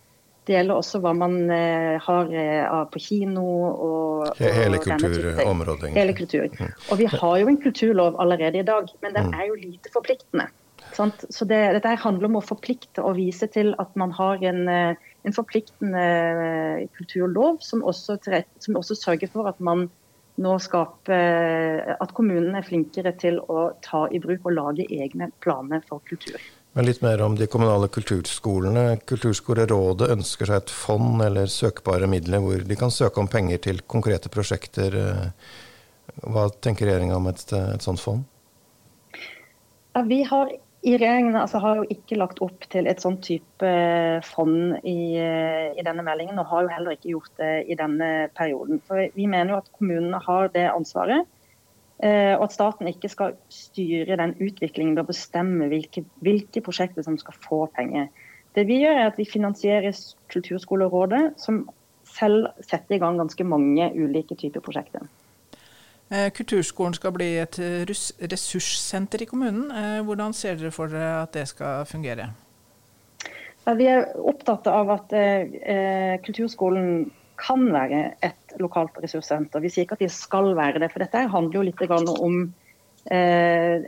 det 0.46 0.56
gjelder 0.56 0.74
også 0.80 0.98
hva 1.02 1.12
man 1.14 1.36
eh, 1.54 2.00
har 2.02 2.32
eh, 2.34 2.80
på 2.90 3.02
kino 3.02 3.44
og, 3.70 4.32
Hele 4.42 4.80
kulturområdet. 4.82 5.92
Hele 5.94 6.14
kultur. 6.18 6.48
Mm. 6.58 6.72
Og 6.90 6.98
vi 6.98 7.06
har 7.10 7.36
jo 7.42 7.50
en 7.50 7.60
kulturlov 7.62 8.18
allerede 8.22 8.58
i 8.58 8.66
dag, 8.66 8.90
men 9.04 9.14
den 9.14 9.30
mm. 9.30 9.38
er 9.38 9.48
jo 9.50 9.60
lite 9.60 9.92
forpliktende. 9.94 10.48
Sant? 10.92 11.24
Så 11.30 11.46
det, 11.48 11.60
dette 11.76 11.94
handler 12.02 12.28
om 12.28 12.40
å 12.40 12.44
forplikte 12.44 13.04
og 13.06 13.16
vise 13.20 13.46
til 13.54 13.70
at 13.82 13.94
man 13.98 14.14
har 14.18 14.42
en, 14.50 14.66
eh, 14.70 15.10
en 15.22 15.36
forpliktende 15.36 16.06
kulturlov 16.98 17.62
som 17.62 17.84
også, 17.86 18.18
som 18.58 18.78
også, 18.82 18.98
sørger 18.98 19.30
for 19.30 19.50
at 19.50 19.62
man 19.62 19.86
nå 20.40 20.56
skaper 20.64 21.96
At 22.00 22.14
kommunene 22.16 22.62
er 22.62 22.66
flinkere 22.66 23.12
til 23.20 23.38
å 23.52 23.72
ta 23.84 24.06
i 24.08 24.20
bruk 24.22 24.48
og 24.48 24.56
lage 24.56 24.86
egne 24.88 25.28
planer 25.44 25.82
for 25.88 26.00
kultur. 26.08 26.40
Men 26.72 26.86
litt 26.88 27.02
mer 27.04 27.20
om 27.20 27.34
de 27.36 27.46
kommunale 27.52 27.90
kulturskolene. 27.92 28.96
Kulturskolerådet 29.04 30.08
ønsker 30.14 30.48
seg 30.48 30.62
et 30.62 30.72
fond 30.72 31.20
eller 31.20 31.50
søkbare 31.52 32.08
midler 32.08 32.40
hvor 32.40 32.64
de 32.64 32.78
kan 32.80 32.94
søke 32.94 33.20
om 33.20 33.28
penger 33.28 33.60
til 33.66 33.82
konkrete 33.84 34.32
prosjekter. 34.32 34.96
Hva 36.24 36.46
tenker 36.64 36.88
regjeringa 36.88 37.18
om 37.18 37.28
et, 37.28 37.44
et, 37.52 37.84
sånt 37.84 38.00
fond? 38.00 38.24
Ja, 39.92 40.00
vi 40.08 40.22
har 40.24 40.54
i 40.82 40.96
regjeringen 40.96 41.36
altså, 41.38 41.60
har 41.62 41.78
jo 41.78 41.84
ikke 41.94 42.18
lagt 42.18 42.40
opp 42.42 42.64
til 42.72 42.88
et 42.90 43.02
sånn 43.02 43.20
type 43.22 43.68
fond 44.26 44.80
i, 44.82 45.14
i, 45.14 45.84
denne 45.86 46.02
meldingen, 46.02 46.40
og 46.42 46.48
har 46.50 46.64
jo 46.64 46.72
heller 46.74 46.96
ikke 46.96 47.12
gjort 47.12 47.38
det 47.38 47.52
i 47.70 47.76
denne 47.78 48.08
perioden. 48.34 48.80
For 48.88 49.06
Vi 49.14 49.28
mener 49.30 49.54
jo 49.54 49.60
at 49.60 49.70
kommunene 49.78 50.18
har 50.24 50.50
det 50.54 50.66
ansvaret. 50.72 51.28
Eh, 52.02 52.34
og 52.34 52.48
at 52.48 52.54
staten 52.56 52.90
ikke 52.90 53.12
skal 53.12 53.36
styre 53.52 54.18
den 54.18 54.34
utviklingen 54.42 54.96
ved 54.96 55.04
å 55.04 55.12
bestemme 55.12 55.68
hvilke, 55.70 56.02
hvilke, 56.24 56.64
prosjekter 56.66 57.06
som 57.06 57.18
skal 57.20 57.36
få 57.44 57.60
penger. 57.76 58.08
Det 58.56 58.66
vi 58.66 58.80
gjør 58.82 58.98
er 58.98 59.12
at 59.12 59.20
vi 59.20 59.28
finansierer 59.28 59.94
Kulturskolerådet, 60.34 61.38
som 61.38 61.62
selv 62.10 62.50
setter 62.58 62.96
i 62.96 63.00
gang 63.00 63.20
ganske 63.22 63.46
mange 63.46 63.86
ulike 63.94 64.34
typer 64.34 64.64
prosjekter. 64.64 65.06
Eh, 66.12 66.28
kulturskolen 66.36 66.94
skal 66.94 67.14
bli 67.16 67.30
et 67.40 67.56
ressurssenter 68.32 69.24
i 69.24 69.28
kommunen. 69.30 69.70
Eh, 69.72 70.00
hvordan 70.04 70.36
ser 70.36 70.60
dere 70.60 70.74
for 70.74 70.92
dere 70.92 71.22
at 71.22 71.32
det 71.32 71.46
skal 71.48 71.86
fungere? 71.88 72.28
Vi 73.78 73.86
er 73.86 74.08
opptatt 74.18 74.66
av 74.66 74.88
at 74.90 75.12
kulturskolen 76.26 77.04
kan 77.42 77.68
være 77.74 78.02
et 78.24 78.56
lokalt 78.62 78.98
ressurssenter. 79.02 79.62
Vi 79.62 79.70
sier 79.72 79.86
ikke 79.86 79.98
at 79.98 80.04
de 80.04 80.10
skal 80.12 80.52
være 80.58 80.82
det. 80.82 80.90
For 80.92 81.02
dette 81.02 81.24
handler 81.32 81.58
jo 81.58 81.64
litt 81.66 81.82
om 81.90 82.36
eh, 83.10 83.86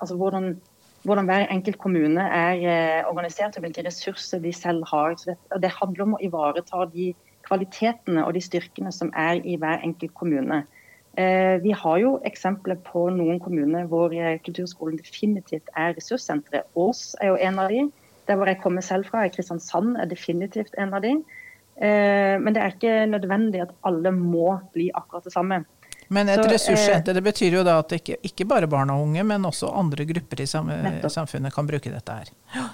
altså 0.00 0.16
hvordan, 0.16 0.54
hvordan, 1.02 1.28
hver 1.28 1.48
enkelt 1.50 1.78
kommune 1.78 2.22
er 2.22 2.62
eh, 2.62 3.08
organisert 3.10 3.56
og 3.56 3.66
hvilke 3.66 3.84
ressurser 3.86 4.42
de 4.44 4.52
selv 4.56 4.86
har. 4.92 5.16
Det, 5.24 5.36
det, 5.62 5.74
handler 5.80 6.06
om 6.06 6.16
å 6.16 6.22
ivareta 6.22 6.86
de 6.92 7.12
kvalitetene 7.48 8.24
og 8.24 8.36
de 8.36 8.44
styrkene 8.44 8.92
som 8.94 9.12
er 9.18 9.42
i 9.44 9.58
hver 9.60 9.82
enkelt 9.84 10.14
kommune. 10.14 10.62
Eh, 10.62 10.81
vi 11.12 11.72
har 11.76 11.98
jo 12.00 12.14
eksempler 12.24 12.78
på 12.86 13.02
noen 13.12 13.36
kommuner 13.42 13.84
hvor 13.90 14.14
eh, 14.16 14.38
kulturskolen 14.46 14.96
definitivt 14.96 15.68
er 15.76 15.92
ressurssenteret. 15.98 16.70
Ås 16.72 17.12
er 17.20 17.34
jo 17.34 17.36
en 17.36 17.60
av 17.60 17.68
de. 17.74 17.82
Der 18.30 18.38
hvor 18.38 18.48
jeg 18.48 18.62
kommer 18.62 18.84
selv 18.86 19.10
fra, 19.10 19.26
er 19.26 19.34
Kristiansand 19.34 19.98
er 20.00 20.08
definitivt 20.08 20.72
en 20.80 20.94
av 20.96 21.04
de. 21.04 21.18
Eh, 21.76 22.38
men 22.40 22.54
det 22.54 22.62
er 22.62 22.74
ikke 22.74 22.96
nødvendig 23.10 23.64
at 23.64 23.76
alle 23.88 24.12
må 24.14 24.54
bli 24.72 24.90
akkurat 24.94 25.28
det 25.28 25.34
samme. 25.34 25.62
Men 26.12 26.28
et 26.28 26.42
ressurssenter 26.44 27.16
det 27.16 27.22
betyr 27.24 27.58
jo 27.58 27.64
da 27.64 27.78
at 27.80 27.92
ikke, 27.96 28.18
ikke, 28.26 28.46
bare 28.48 28.68
barn 28.70 28.92
og 28.92 29.06
unge, 29.06 29.24
men 29.24 29.48
også 29.48 29.70
andre 29.80 30.04
grupper 30.08 30.42
i 30.44 30.48
samfunnet 30.48 31.54
kan 31.54 31.68
bruke 31.68 31.92
dette 31.92 32.18
her. 32.20 32.32
Ja. 32.56 32.68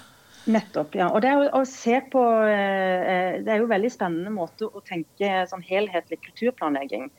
Nettopp, 0.49 0.95
ja. 0.97 1.09
Og 1.13 1.21
det 1.21 1.29
er, 1.29 1.49
å, 1.55 1.61
se 1.67 1.99
på, 2.11 2.21
eh, 2.47 3.39
det 3.43 3.53
er 3.53 3.61
jo 3.61 3.69
veldig 3.69 3.91
spennende 3.93 4.31
måte 4.33 4.67
å 4.67 4.81
tenke 4.85 5.43
sånn 5.49 5.63
helhetlig 5.65 6.19
kulturplanlegging. 6.25 7.09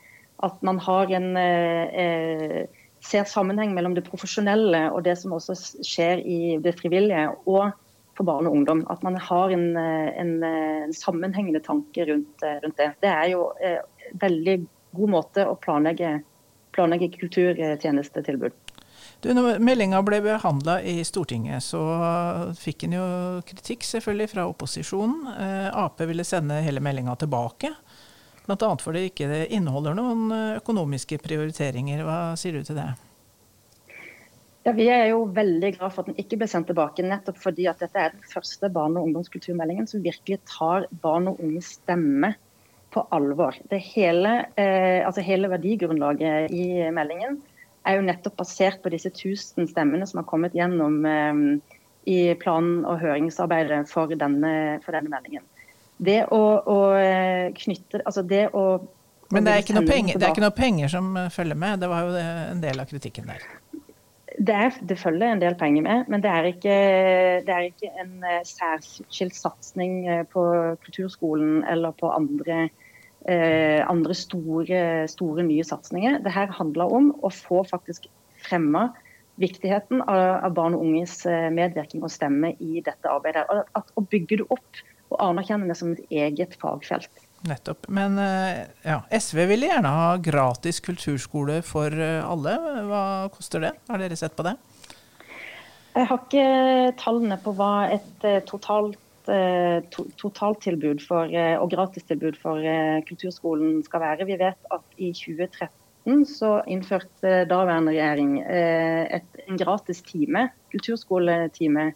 At 0.47 0.63
man 0.67 0.81
har 0.81 1.11
en 1.13 1.37
eh, 1.37 2.65
ser 3.05 3.29
sammenheng 3.29 3.73
mellom 3.77 3.95
det 3.97 4.07
profesjonelle 4.09 4.87
og 4.95 5.05
det 5.05 5.17
som 5.21 5.37
også 5.37 5.57
skjer 5.85 6.21
i 6.25 6.41
det 6.63 6.77
frivillige. 6.81 7.29
og 7.47 7.73
for 8.21 8.29
barn 8.29 8.49
og 8.49 8.53
ungdom. 8.59 8.85
At 8.93 9.03
man 9.07 9.17
har 9.17 9.53
en, 9.55 9.77
en, 9.77 10.33
en 10.45 10.93
sammenhengende 10.93 11.63
tanke 11.65 12.05
rundt, 12.05 12.45
rundt, 12.65 12.77
det. 12.77 12.93
Det 13.01 13.09
er 13.09 13.31
jo 13.33 13.47
eh, 13.65 13.81
veldig 14.21 14.59
god 14.97 15.13
måte 15.15 15.47
å 15.47 15.57
planlegge, 15.63 16.19
planlegge 16.77 17.13
kulturtjenestetilbud. 17.17 18.59
Du, 19.21 19.31
når 19.37 19.61
meldinga 19.61 20.01
ble 20.05 20.21
behandla 20.25 20.79
i 20.85 21.01
Stortinget, 21.05 21.65
så 21.65 21.81
fikk 22.57 22.87
en 22.87 22.97
jo 22.97 23.07
kritikk 23.49 23.85
selvfølgelig 23.85 24.31
fra 24.33 24.47
opposisjonen. 24.49 25.33
Eh, 25.35 25.69
Ap 25.83 26.01
ville 26.09 26.25
sende 26.25 26.61
hele 26.65 26.83
meldinga 26.85 27.17
tilbake. 27.21 27.73
Bl.a. 28.51 28.73
fordi 28.83 29.05
det 29.05 29.13
ikke 29.13 29.45
inneholder 29.55 29.95
noen 29.95 30.35
økonomiske 30.59 31.21
prioriteringer. 31.23 32.03
Hva 32.03 32.19
sier 32.41 32.59
du 32.59 32.67
til 32.67 32.81
det? 32.81 32.91
Ja, 34.67 34.73
Vi 34.77 34.89
er 34.93 35.07
jo 35.09 35.23
veldig 35.33 35.71
glad 35.79 35.93
for 35.95 36.03
at 36.03 36.11
den 36.11 36.19
ikke 36.21 36.37
ble 36.41 36.47
sendt 36.51 36.69
tilbake, 36.69 37.05
nettopp 37.07 37.39
fordi 37.41 37.65
at 37.71 37.81
dette 37.81 37.97
er 37.97 38.13
den 38.13 38.27
første 38.29 38.69
barne- 38.69 39.01
og 39.01 39.09
ungdomskulturmeldingen 39.09 39.89
som 39.89 40.03
virkelig 40.05 40.41
tar 40.51 40.85
barn 41.01 41.31
og 41.31 41.41
unges 41.41 41.79
stemme 41.79 42.35
på 42.93 43.07
alvor. 43.17 43.57
Det 43.71 43.79
hele, 43.95 44.35
eh, 44.61 45.01
altså 45.07 45.25
hele 45.25 45.49
verdigrunnlaget 45.49 46.53
i 46.53 46.91
meldingen 46.93 47.39
er 47.87 47.97
jo 47.97 48.05
nettopp 48.05 48.37
basert 48.43 48.83
på 48.83 48.93
disse 48.93 49.09
tusen 49.17 49.69
stemmene 49.71 50.07
som 50.07 50.21
har 50.21 50.29
kommet 50.29 50.53
gjennom 50.53 51.07
eh, 51.09 51.41
i 52.11 52.35
plan- 52.35 52.85
og 52.85 53.01
høringsarbeidet 53.01 53.87
for 53.89 54.13
denne, 54.13 54.53
for 54.85 54.93
denne 54.93 55.09
meldingen. 55.09 55.47
Det 56.01 56.23
å, 56.33 56.41
å 56.65 56.79
eh, 56.97 57.51
knytte 57.53 58.01
Altså 58.09 58.23
det 58.25 58.47
å 58.57 58.81
Men 59.31 59.45
det 59.45 59.53
er, 59.53 59.65
ikke 59.65 59.77
noe 59.77 59.87
penger, 59.87 60.17
det 60.17 60.27
er 60.27 60.33
ikke 60.33 60.47
noe 60.47 60.57
penger 60.57 60.91
som 60.91 61.13
følger 61.31 61.59
med? 61.61 61.83
Det 61.83 61.91
var 61.93 62.09
jo 62.09 62.17
en 62.21 62.63
del 62.63 62.81
av 62.83 62.89
kritikken 62.91 63.29
der 63.29 63.45
det, 64.39 64.55
er, 64.55 64.77
det, 64.89 64.99
følger 64.99 65.35
en 65.35 65.43
del 65.43 65.57
penger 65.59 65.85
med, 65.85 66.09
men 66.09 66.23
det 66.25 66.31
er 66.31 66.49
ikke, 66.49 66.77
det 67.47 67.55
er 67.55 67.67
ikke 67.69 67.91
en 68.01 68.25
eh, 68.25 68.41
særskilt 68.47 69.37
satsing 69.37 70.07
eh, 70.09 70.23
på 70.33 70.45
kulturskolen 70.85 71.65
eller 71.69 71.93
på 72.01 72.11
andre, 72.15 72.69
eh, 73.29 73.81
andre 73.85 74.17
store, 74.17 74.83
store, 75.13 75.45
nye 75.47 75.67
satsinger. 75.67 76.21
Det 76.25 76.33
her 76.33 76.53
handler 76.57 76.97
om 77.01 77.13
å 77.21 77.33
få 77.35 77.65
faktisk 77.69 78.09
fremma 78.47 78.89
viktigheten 79.41 80.03
av, 80.05 80.45
av, 80.47 80.55
barn 80.57 80.77
og 80.77 80.85
unges 80.85 81.23
medvirkning 81.53 82.05
og 82.05 82.13
stemme 82.13 82.55
i 82.61 82.83
dette 82.85 83.09
arbeidet. 83.09 83.47
Og, 83.51 84.03
bygge 84.13 84.41
det 84.43 84.49
opp 84.53 84.81
og 85.11 85.19
anerkjenne 85.23 85.69
det 85.71 85.77
som 85.79 85.93
et 85.95 86.15
eget 86.23 86.57
fagfelt. 86.61 87.11
Nettopp. 87.49 87.87
Men 87.89 88.19
eh, 88.21 88.67
ja, 88.85 89.01
SV 89.17 89.47
ville 89.49 89.71
gjerne 89.71 89.91
ha 89.95 90.09
gratis 90.21 90.81
kulturskole 90.85 91.61
for 91.65 91.95
eh, 91.95 92.21
alle. 92.21 92.57
Hva 92.89 93.05
koster 93.33 93.65
det? 93.65 93.71
Har 93.89 94.03
dere 94.03 94.19
sett 94.19 94.37
på 94.37 94.45
det? 94.45 94.57
Jeg 95.95 96.07
har 96.07 96.21
ikke 96.21 96.45
tallene 97.01 97.39
på 97.41 97.55
hva 97.57 97.73
et 97.97 98.27
eh, 98.29 98.43
totalt, 98.49 98.99
to, 99.95 100.05
totaltilbud 100.19 101.03
for, 101.05 101.31
og 101.31 101.69
gratistilbud 101.71 102.39
for 102.41 102.65
kulturskolen 103.07 103.77
skal 103.87 104.03
være. 104.03 104.27
Vi 104.27 104.39
vet 104.41 104.73
at 104.75 104.97
i 104.99 105.13
2013 105.15 106.25
så 106.27 106.57
innførte 106.67 107.45
daværende 107.47 107.93
regjering 107.93 108.33
et, 108.43 109.37
en 109.45 109.61
gratis 109.61 110.01
time, 110.09 110.49
kulturskoletime 110.73 111.93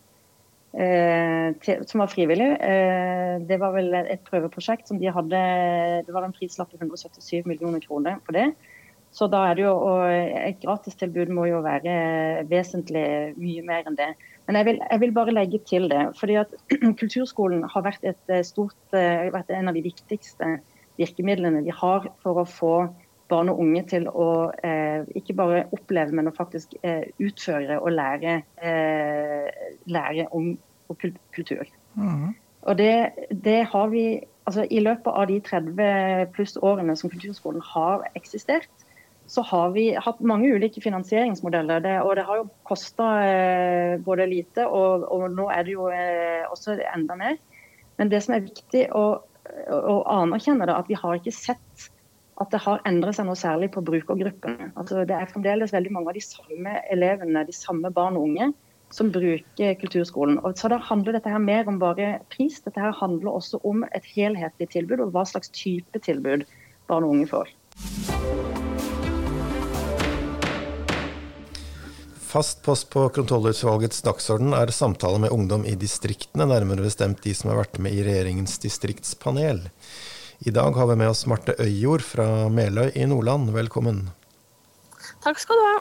til, 0.75 1.83
som 1.87 2.03
var 2.03 2.11
frivillig. 2.11 2.49
Eh, 2.59 3.35
det 3.47 3.59
var 3.63 3.75
vel 3.77 3.93
et 4.01 4.23
prøveprosjekt 4.27 4.91
som 4.91 4.99
de 4.99 5.13
hadde 5.13 5.43
Det 6.07 6.15
var 6.15 6.27
en 6.27 6.35
prislapp 6.35 6.73
på 6.73 6.81
177 6.81 7.47
millioner 7.47 7.83
kroner 7.85 8.19
på 8.27 8.35
det. 8.35 8.49
Så 9.15 9.29
da 9.31 9.45
er 9.47 9.55
det 9.55 9.63
jo, 9.63 9.71
og 9.71 10.11
Et 10.11 10.59
gratistilbud 10.59 11.31
må 11.31 11.47
jo 11.47 11.61
være 11.63 12.45
vesentlig 12.51 13.35
mye 13.39 13.63
mer 13.63 13.87
enn 13.87 13.99
det. 13.99 14.11
Men 14.49 14.59
jeg 14.59 14.67
vil, 14.67 14.81
jeg 14.91 15.01
vil 15.01 15.15
bare 15.15 15.35
legge 15.37 15.61
til 15.63 15.89
det. 15.89 16.03
fordi 16.19 16.35
at 16.43 16.51
Kulturskolen 17.01 17.63
har 17.63 17.87
vært, 17.87 18.03
et 18.03 18.47
stort, 18.47 18.77
vært 18.91 19.55
en 19.55 19.71
av 19.71 19.79
de 19.79 19.87
viktigste 19.87 20.59
virkemidlene 20.99 21.63
vi 21.63 21.75
har 21.75 22.11
for 22.23 22.43
å 22.43 22.47
få 22.49 22.75
barn 23.29 23.51
og 23.53 23.61
unge 23.63 23.83
til 23.89 24.07
å 24.11 24.29
eh, 24.67 25.07
ikke 25.17 25.37
bare 25.39 25.65
oppleve, 25.75 26.13
men 26.17 26.29
å 26.29 26.37
faktisk 26.37 26.77
eh, 26.83 27.07
utføre 27.23 27.81
og 27.81 27.95
lære, 27.97 28.39
eh, 28.61 29.67
lære 29.87 30.29
om, 30.37 30.55
kultur. 31.33 31.65
Mm. 31.97 32.35
Og 32.69 32.79
det, 32.79 32.95
det, 33.45 33.65
har 33.73 33.89
vi 33.89 34.21
altså 34.45 34.67
I 34.71 34.83
løpet 34.85 35.09
av 35.09 35.27
de 35.31 35.39
30 35.41 36.27
pluss 36.37 36.59
årene 36.61 36.97
som 36.97 37.11
kulturskolen 37.11 37.65
har 37.65 38.05
eksistert, 38.15 38.69
så 39.27 39.43
har 39.49 39.71
vi 39.73 39.87
hatt 39.97 40.21
mange 40.21 40.51
ulike 40.53 40.83
finansieringsmodeller. 40.85 41.81
Det, 41.81 41.95
og 42.05 42.17
det 42.17 42.27
har 42.29 42.43
jo 42.43 42.49
kosta 42.69 43.09
eh, 43.25 43.95
både 44.05 44.29
lite, 44.29 44.67
og, 44.69 45.07
og, 45.09 45.31
nå 45.33 45.49
er 45.53 45.65
det 45.65 45.77
jo 45.77 45.89
eh, 45.89 46.45
også 46.53 46.77
enda 46.93 47.17
mer. 47.17 47.39
Men 47.97 48.11
det 48.13 48.21
som 48.25 48.37
er 48.37 48.45
viktig 48.45 48.85
å, 48.93 49.05
å 49.73 49.97
anerkjenne, 50.13 50.67
er 50.69 50.77
at 50.77 50.91
vi 50.93 50.99
har 51.01 51.17
ikke 51.17 51.33
sett 51.33 51.89
at 52.43 52.51
det 52.51 52.61
har 52.65 52.83
endret 52.89 53.17
seg 53.17 53.29
noe 53.29 53.39
særlig 53.39 53.71
på 53.75 53.83
brukergruppene. 53.87 54.73
Altså, 54.75 55.05
det 55.07 55.15
er 55.15 55.31
fremdeles 55.31 55.75
veldig 55.75 55.93
mange 55.95 56.11
av 56.11 56.19
de 56.19 56.25
samme 56.25 56.79
elevene, 56.91 57.45
de 57.47 57.55
samme 57.55 57.91
barn 57.95 58.19
og 58.19 58.27
unge, 58.29 58.51
som 58.95 59.11
bruker 59.15 59.77
kulturskolen. 59.81 60.41
Og 60.43 60.59
så 60.59 60.71
da 60.71 60.81
handler 60.83 61.17
dette 61.17 61.31
her 61.31 61.43
mer 61.43 61.69
om 61.71 61.79
bare 61.83 62.19
pris. 62.35 62.61
Dette 62.65 62.83
her 62.83 62.95
handler 62.99 63.37
også 63.39 63.63
om 63.67 63.87
et 63.95 64.07
helhetlig 64.17 64.71
tilbud, 64.75 65.03
og 65.07 65.15
hva 65.15 65.27
slags 65.29 65.53
type 65.55 66.03
tilbud 66.03 66.47
barn 66.91 67.07
og 67.07 67.15
unge 67.17 67.31
får. 67.31 67.55
Fast 72.35 72.65
post 72.67 72.89
på 72.91 73.05
kontrollutvalgets 73.15 74.01
dagsorden 74.03 74.57
er 74.59 74.73
samtale 74.75 75.21
med 75.23 75.31
ungdom 75.31 75.63
i 75.71 75.77
distriktene, 75.79 76.49
nærmere 76.51 76.83
bestemt 76.83 77.23
de 77.23 77.31
som 77.31 77.53
har 77.53 77.61
vært 77.61 77.79
med 77.79 77.95
i 77.95 78.03
regjeringens 78.03 78.59
distriktspanel. 78.59 79.61
I 80.47 80.51
dag 80.51 80.73
har 80.73 80.87
vi 80.87 80.97
med 80.97 81.09
oss 81.09 81.23
Marte 81.27 81.55
Øyjord 81.59 82.03
fra 82.05 82.25
Meløy 82.53 82.91
i 82.95 83.07
Nordland. 83.09 83.49
Velkommen. 83.55 84.03
Takk 85.25 85.39
skal 85.41 85.57
du 85.57 85.63
ha. 85.65 85.79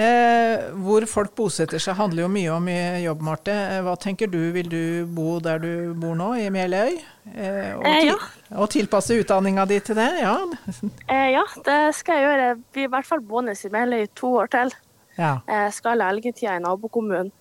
Eh, 0.00 0.62
hvor 0.86 1.04
folk 1.10 1.34
bosetter 1.36 1.82
seg 1.82 1.98
handler 1.98 2.22
jo 2.24 2.30
mye 2.32 2.54
om 2.54 2.70
jobb, 3.02 3.26
Marte. 3.28 3.52
Eh, 3.52 3.82
hva 3.84 3.92
tenker 4.00 4.32
du, 4.32 4.38
vil 4.54 4.70
du 4.72 4.80
bo 5.12 5.36
der 5.44 5.60
du 5.60 5.92
bor 6.00 6.16
nå, 6.16 6.30
i 6.40 6.46
Meløy? 6.54 6.96
Eh, 7.34 7.74
og, 7.74 7.84
eh, 7.90 8.06
ja. 8.06 8.16
og, 8.54 8.70
tilpasse 8.72 9.20
utdanninga 9.20 9.68
di 9.68 9.82
til 9.84 10.00
det? 10.00 10.08
Ja. 10.22 10.38
Eh, 11.12 11.28
ja, 11.34 11.44
det 11.68 11.78
skal 12.00 12.22
jeg 12.22 12.24
gjøre. 12.24 12.48
Jeg 12.48 12.60
blir 12.72 12.88
i 12.88 12.92
hvert 12.96 13.10
fall 13.10 13.20
boende 13.20 13.52
i 13.52 13.72
Meløy 13.76 14.06
i 14.06 14.10
to 14.16 14.32
år 14.46 14.48
til. 14.56 14.72
Ja. 15.20 15.34
Jeg 15.44 15.76
skal 15.76 16.00
ha 16.00 16.08
helgetida 16.08 16.56
i 16.56 16.64
nabokommunen. 16.64 17.34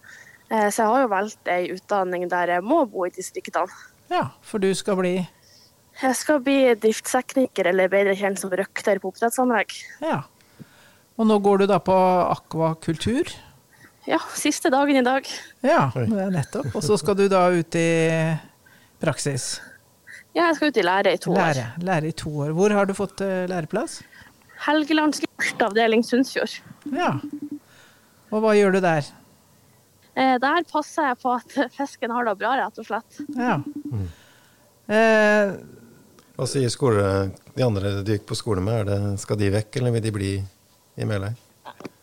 Eh, 0.52 0.68
så 0.68 0.84
jeg 0.84 0.92
har 0.92 1.08
jo 1.08 1.16
valgt 1.16 1.56
ei 1.56 1.72
utdanning 1.72 2.28
der 2.28 2.58
jeg 2.58 2.68
må 2.68 2.84
bo 2.92 3.08
i 3.08 3.16
distriktene. 3.16 3.72
Ja, 4.12 4.26
for 4.44 4.60
du 4.60 4.74
skal 4.76 5.00
bli 5.00 5.16
jeg 6.02 6.18
skal 6.20 6.42
bli 6.46 6.58
driftstekniker, 6.78 7.72
eller 7.72 7.92
bedre 7.92 8.16
kjent 8.18 8.42
som 8.42 8.54
røkter 8.54 9.02
på 9.02 9.12
oppdrettsanlegg. 9.12 9.74
Ja. 10.06 10.22
Og 11.18 11.26
nå 11.26 11.40
går 11.42 11.64
du 11.64 11.70
da 11.72 11.80
på 11.82 11.96
akvakultur? 12.36 13.32
Ja, 14.08 14.20
siste 14.38 14.70
dagen 14.72 15.00
i 15.00 15.04
dag. 15.04 15.26
Ja, 15.66 15.90
det 15.96 16.20
er 16.22 16.30
nettopp. 16.32 16.70
Og 16.78 16.86
så 16.86 16.96
skal 17.02 17.18
du 17.20 17.26
da 17.32 17.48
ut 17.52 17.76
i 17.76 17.90
praksis? 19.02 19.58
Ja, 20.38 20.46
jeg 20.46 20.60
skal 20.60 20.72
ut 20.72 20.78
i 20.78 20.86
lære 20.86 21.16
i 21.18 21.20
to 21.22 21.34
lære, 21.34 21.66
år. 21.66 21.84
Lære 21.90 22.12
i 22.12 22.16
to 22.22 22.32
år. 22.46 22.54
Hvor 22.56 22.76
har 22.78 22.88
du 22.88 22.94
fått 22.96 23.24
uh, 23.26 23.44
læreplass? 23.50 24.00
Helgelandsgård 24.68 25.66
avdeling 25.66 26.06
Sundsfjord. 26.06 26.60
Ja. 26.94 27.16
Og 28.30 28.44
hva 28.44 28.54
gjør 28.58 28.78
du 28.78 28.84
der? 28.86 29.10
Eh, 30.18 30.36
der 30.42 30.64
passer 30.70 31.12
jeg 31.12 31.20
på 31.22 31.34
at 31.36 31.58
fisken 31.78 32.14
har 32.14 32.30
det 32.30 32.38
bra, 32.40 32.56
rett 32.62 32.80
og 32.82 32.88
slett. 32.88 33.20
Ja. 33.34 33.58
Mm. 33.66 34.08
Eh, 34.88 35.58
hva 36.38 36.46
sier 36.46 36.70
skole, 36.70 37.04
de 37.58 37.66
andre 37.66 37.98
du 38.06 38.14
gikk 38.14 38.28
på 38.30 38.38
skole 38.38 38.62
med? 38.62 38.86
Det, 38.86 38.98
skal 39.24 39.40
de 39.40 39.50
vekk, 39.56 39.80
eller 39.80 39.96
vil 39.96 40.04
de 40.06 40.14
bli 40.14 40.32
i 40.38 41.08
Meløy? 41.10 41.32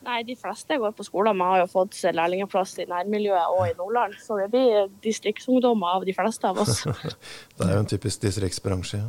Nei, 0.04 0.18
de 0.26 0.34
fleste 0.36 0.74
jeg 0.74 0.82
går 0.82 0.92
på 0.98 1.06
skole 1.06 1.32
med, 1.32 1.46
har 1.46 1.62
jo 1.62 1.68
fått 1.70 1.96
lærlingplass 2.12 2.74
i 2.82 2.88
nærmiljøet 2.90 3.54
og 3.54 3.68
i 3.70 3.76
Nordland. 3.78 4.16
Så 4.20 4.36
det 4.42 4.50
blir 4.52 4.88
distriktsungdommer 5.04 6.00
av 6.00 6.04
de 6.04 6.14
fleste 6.16 6.50
av 6.50 6.58
oss. 6.60 6.82
det 7.56 7.68
er 7.68 7.76
jo 7.76 7.84
en 7.84 7.88
typisk 7.88 8.26
distriktsbransje. 8.26 9.00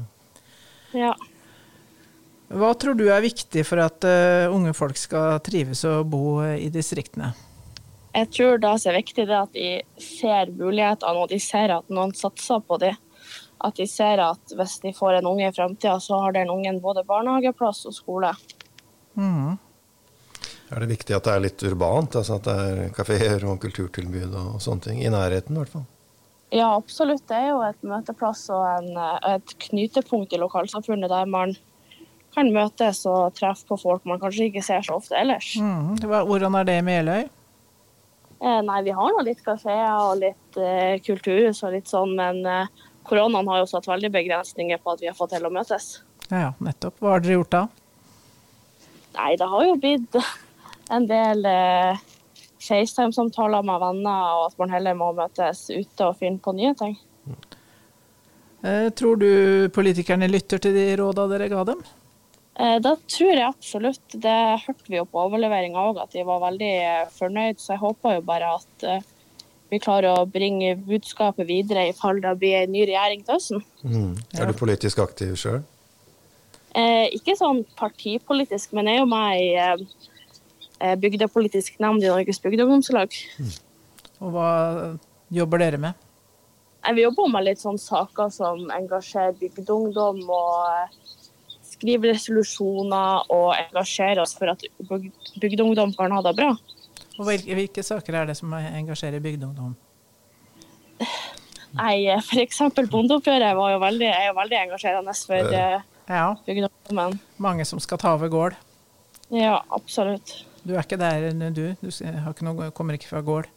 Ja. 0.93 1.09
ja. 1.09 1.15
Hva 2.55 2.69
tror 2.77 2.95
du 2.95 3.07
er 3.09 3.25
viktig 3.25 3.65
for 3.65 3.81
at 3.81 4.05
uh, 4.05 4.53
unge 4.53 4.75
folk 4.77 4.99
skal 5.01 5.41
trives 5.43 5.81
og 5.89 6.05
bo 6.13 6.37
i 6.45 6.69
distriktene? 6.71 7.33
Jeg 8.15 8.29
tror 8.31 8.61
det 8.61 8.75
som 8.79 8.93
er 8.93 9.01
viktig, 9.01 9.25
er 9.25 9.41
at 9.41 9.57
de 9.57 9.71
ser 9.99 10.53
mulighetene 10.53 11.25
og 11.25 11.33
de 11.33 11.41
ser 11.43 11.73
at 11.75 11.89
noen 11.91 12.13
satser 12.15 12.61
på 12.63 12.77
dem 12.79 13.01
at 13.63 13.77
de 13.79 13.87
ser 13.87 14.21
at 14.23 14.55
hvis 14.57 14.79
de 14.83 14.93
får 14.95 15.19
en 15.19 15.29
unge 15.31 15.47
i 15.47 15.53
framtida, 15.55 15.99
så 15.99 16.19
har 16.23 16.35
den 16.35 16.51
ungen 16.51 16.81
både 16.83 17.05
barnehageplass 17.07 17.85
og 17.89 17.95
skole. 17.95 18.33
Mm. 19.15 19.55
Er 20.73 20.81
det 20.81 20.89
viktig 20.89 21.15
at 21.15 21.27
det 21.27 21.33
er 21.33 21.43
litt 21.43 21.63
urbant, 21.63 22.17
altså 22.19 22.39
at 22.39 22.47
det 22.47 22.55
er 22.55 22.95
kafeer 22.95 23.45
og 23.47 23.59
kulturtilbud 23.63 24.33
og 24.33 24.57
sånne 24.63 24.87
ting? 24.87 25.03
I 25.03 25.13
nærheten, 25.13 25.55
i 25.55 25.61
hvert 25.61 25.75
fall? 25.75 25.85
Ja, 26.53 26.71
absolutt. 26.75 27.25
Det 27.29 27.37
er 27.37 27.49
jo 27.51 27.61
et 27.65 27.85
møteplass 27.85 28.47
og 28.53 28.65
en, 28.69 28.91
et 29.29 29.55
knytepunkt 29.67 30.33
i 30.33 30.41
lokalsamfunnet 30.41 31.11
der 31.11 31.29
man 31.29 31.55
kan 32.35 32.51
møtes 32.51 33.05
og 33.07 33.35
treffe 33.37 33.67
på 33.69 33.77
folk 33.79 34.03
man 34.09 34.19
kanskje 34.19 34.49
ikke 34.49 34.63
ser 34.65 34.83
så 34.85 34.97
ofte 34.99 35.15
ellers. 35.17 35.53
Mm. 35.55 35.95
Hvordan 36.03 36.57
er 36.59 36.67
det 36.67 36.79
med 36.83 37.05
Meløy? 37.05 37.27
Eh, 38.43 38.61
nei, 38.67 38.81
vi 38.83 38.93
har 38.95 39.13
nå 39.15 39.23
litt 39.23 39.41
kafeer 39.45 39.95
og 39.95 40.19
litt 40.19 40.59
eh, 40.59 40.99
kulturhus 41.05 41.63
og 41.63 41.71
litt 41.77 41.87
sånn, 41.89 42.11
men 42.19 42.41
eh, 42.43 42.83
koronaen 43.07 43.47
har 43.51 43.61
jo 43.61 43.69
satt 43.69 43.87
veldig 43.89 44.11
begrensninger 44.13 44.81
på 44.81 44.95
at 44.95 45.03
vi 45.03 45.09
har 45.11 45.17
fått 45.17 45.35
til 45.35 45.47
å 45.47 45.53
møtes. 45.53 45.99
Ja, 46.29 46.53
nettopp. 46.63 46.97
Hva 46.99 47.15
har 47.15 47.23
dere 47.25 47.39
gjort 47.39 47.53
da? 47.53 47.63
Nei, 49.15 49.31
det 49.39 49.47
har 49.47 49.65
jo 49.65 49.75
blitt 49.79 50.17
en 50.93 51.05
del 51.09 51.45
eh, 51.49 52.05
FaceTime-samtaler 52.65 53.65
med 53.65 53.81
venner, 53.83 54.39
og 54.39 54.47
at 54.49 54.57
man 54.61 54.73
heller 54.73 54.97
må 54.97 55.11
møtes 55.15 55.67
ute 55.71 56.09
og 56.09 56.17
finne 56.19 56.41
på 56.43 56.55
nye 56.57 56.73
ting. 56.77 56.97
Eh, 58.65 58.89
tror 58.97 59.21
du 59.21 59.29
politikerne 59.73 60.29
lytter 60.31 60.61
til 60.61 60.75
de 60.75 60.89
rådene 60.99 61.31
dere 61.35 61.51
ga 61.51 61.63
dem? 61.69 61.85
Eh, 62.55 62.77
det 62.81 62.95
tror 63.11 63.33
jeg 63.33 63.45
absolutt. 63.45 64.05
Det 64.11 64.37
hørte 64.63 64.89
vi 64.89 64.97
jo 64.97 65.07
på 65.09 65.25
overleveringa 65.27 65.83
òg, 65.91 65.99
at 66.01 66.15
de 66.15 66.23
var 66.27 66.43
veldig 66.47 66.75
fornøyd. 67.17 67.59
Så 67.61 67.75
jeg 67.75 67.83
håper 67.83 68.17
jo 68.17 68.25
bare 68.25 68.53
at 68.57 68.87
eh, 68.87 69.11
vi 69.71 69.79
klarer 69.81 70.13
å 70.13 70.27
bringe 70.29 70.75
budskapet 70.85 71.47
videre 71.49 71.87
i 71.89 71.95
fall 71.97 72.21
det 72.23 72.35
blir 72.41 72.59
en 72.61 72.73
ny 72.73 72.85
regjering 72.85 73.23
til 73.25 73.37
høsten. 73.37 73.63
Mm. 73.83 74.11
Er 74.37 74.51
du 74.51 74.57
politisk 74.57 75.01
aktiv 75.03 75.33
sjøl? 75.41 75.63
Eh, 76.75 77.07
ikke 77.15 77.37
sånn 77.39 77.63
partipolitisk, 77.79 78.73
men 78.75 78.89
jeg 78.89 78.99
er 78.99 79.01
jo 79.01 79.09
med 79.09 79.41
i 79.41 79.49
eh, 79.55 80.95
bygdepolitisk 80.99 81.79
nemnd 81.79 82.03
i 82.03 82.11
Norges 82.11 82.41
bygdeungdomslag. 82.43 83.15
Mm. 83.39 83.53
Og 84.25 84.35
hva 84.35 84.49
jobber 85.33 85.63
dere 85.63 85.79
med? 85.81 86.05
Eh, 86.83 86.93
vi 86.93 87.05
jobber 87.05 87.31
med 87.31 87.47
litt 87.47 87.63
sånne 87.63 87.81
saker 87.81 88.29
som 88.33 88.67
engasjerer 88.75 89.37
bygdeungdom 89.39 90.21
og 90.27 90.67
eh, 90.69 91.15
skriver 91.65 92.13
resolusjoner 92.13 93.31
og 93.33 93.55
engasjerer 93.55 94.21
oss 94.23 94.35
for 94.37 94.53
at 94.53 94.63
bygdeungdom 95.41 95.95
kan 95.97 96.13
ha 96.13 96.21
det 96.27 96.35
bra. 96.37 96.53
Og 97.15 97.27
hvilke, 97.29 97.55
hvilke, 97.55 97.83
saker 97.83 98.19
er 98.19 98.29
det 98.29 98.37
som 98.37 98.53
engasjerer 98.53 99.23
bygdeungdom? 99.23 99.75
Nei, 101.75 101.95
f.eks. 102.19 102.61
bondeopprøret 102.91 103.55
var 103.57 103.73
jo 103.73 103.79
veldig, 103.83 104.09
er 104.11 104.29
jo 104.29 104.35
veldig 104.37 104.59
engasjerende 104.61 105.15
for 105.19 105.55
ja. 105.55 105.79
Eh, 106.07 106.43
bygdeungdommen. 106.47 107.19
Mange 107.43 107.65
som 107.67 107.81
skal 107.83 107.99
ta 108.01 108.13
over 108.15 108.31
gård? 108.31 108.59
Ja, 109.33 109.57
absolutt. 109.75 110.37
Du 110.65 110.73
er 110.75 110.83
ikke 110.83 110.99
der, 110.99 111.29
du? 111.53 111.65
Du 111.81 111.89
ikke 111.89 112.47
noe, 112.47 112.71
kommer 112.75 112.97
ikke 112.97 113.11
fra 113.11 113.23
gård? 113.25 113.49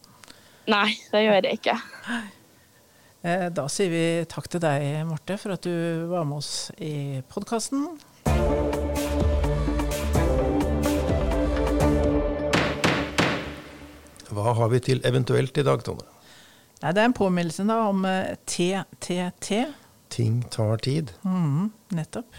Nei, 0.69 0.91
det 1.13 1.23
gjør 1.23 1.39
jeg 1.39 1.59
ikke. 1.59 1.77
Eh, 3.19 3.47
da 3.51 3.65
sier 3.71 3.89
vi 3.91 4.03
takk 4.31 4.47
til 4.51 4.61
deg, 4.63 4.85
Marte, 5.09 5.35
for 5.41 5.55
at 5.55 5.65
du 5.65 6.05
var 6.11 6.27
med 6.27 6.39
oss 6.39 6.69
i 6.79 7.19
podkasten. 7.31 7.87
Hva 14.29 14.53
har 14.57 14.69
vi 14.69 14.79
til 14.83 15.01
eventuelt 15.07 15.57
i 15.57 15.65
dag, 15.65 15.83
Tone? 15.85 16.05
Nei, 16.79 16.91
det 16.95 17.01
er 17.01 17.09
en 17.09 17.15
påminnelse 17.17 17.65
da 17.67 17.79
om 17.89 18.05
TTT. 18.47 19.49
Eh, 19.57 19.71
Ting 20.09 20.41
tar 20.49 20.77
tid. 20.85 21.11
Mm, 21.25 21.71
nettopp. 21.97 22.37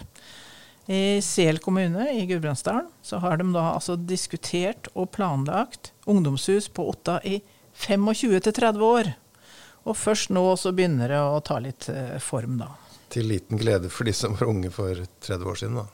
I 0.91 1.21
Sel 1.23 1.61
kommune 1.63 2.09
i 2.11 2.25
Gudbrandsdalen 2.25 2.89
så 3.05 3.21
har 3.23 3.37
de 3.37 3.45
da 3.53 3.67
altså 3.75 3.95
diskutert 3.95 4.89
og 4.95 5.11
planlagt 5.15 5.91
ungdomshus 6.09 6.67
på 6.73 6.87
Otta 6.89 7.19
i 7.23 7.37
25-30 7.77 8.81
år. 8.81 9.11
Og 9.87 9.97
først 9.97 10.33
nå 10.33 10.43
så 10.59 10.73
begynner 10.75 11.13
det 11.13 11.21
å 11.21 11.39
ta 11.45 11.59
litt 11.61 11.87
eh, 11.89 12.17
form, 12.21 12.59
da. 12.61 12.73
Til 13.11 13.29
liten 13.31 13.59
glede 13.59 13.91
for 13.91 14.07
de 14.07 14.13
som 14.15 14.35
var 14.39 14.49
unge 14.51 14.71
for 14.73 15.05
30 15.27 15.47
år 15.47 15.61
siden, 15.61 15.79
da. 15.81 15.87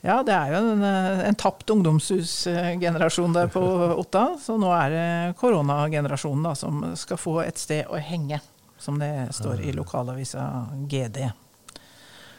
Ja, 0.00 0.20
det 0.22 0.34
er 0.34 0.52
jo 0.52 0.60
en, 0.62 0.84
eh, 0.86 1.24
en 1.28 1.34
tapt 1.38 1.70
ungdomshusgenerasjon 1.70 3.34
der 3.34 3.50
på 3.50 3.62
Otta. 4.02 4.36
Så 4.40 4.58
nå 4.60 4.70
er 4.76 4.94
det 4.94 5.08
koronagenerasjonen 5.40 6.46
da, 6.46 6.54
som 6.54 6.84
skal 6.96 7.18
få 7.18 7.40
et 7.42 7.58
sted 7.58 7.90
å 7.90 7.98
henge, 7.98 8.40
som 8.78 9.00
det 9.02 9.12
står 9.34 9.64
i 9.66 9.74
lokalavisa 9.74 10.46
GD. 10.86 11.26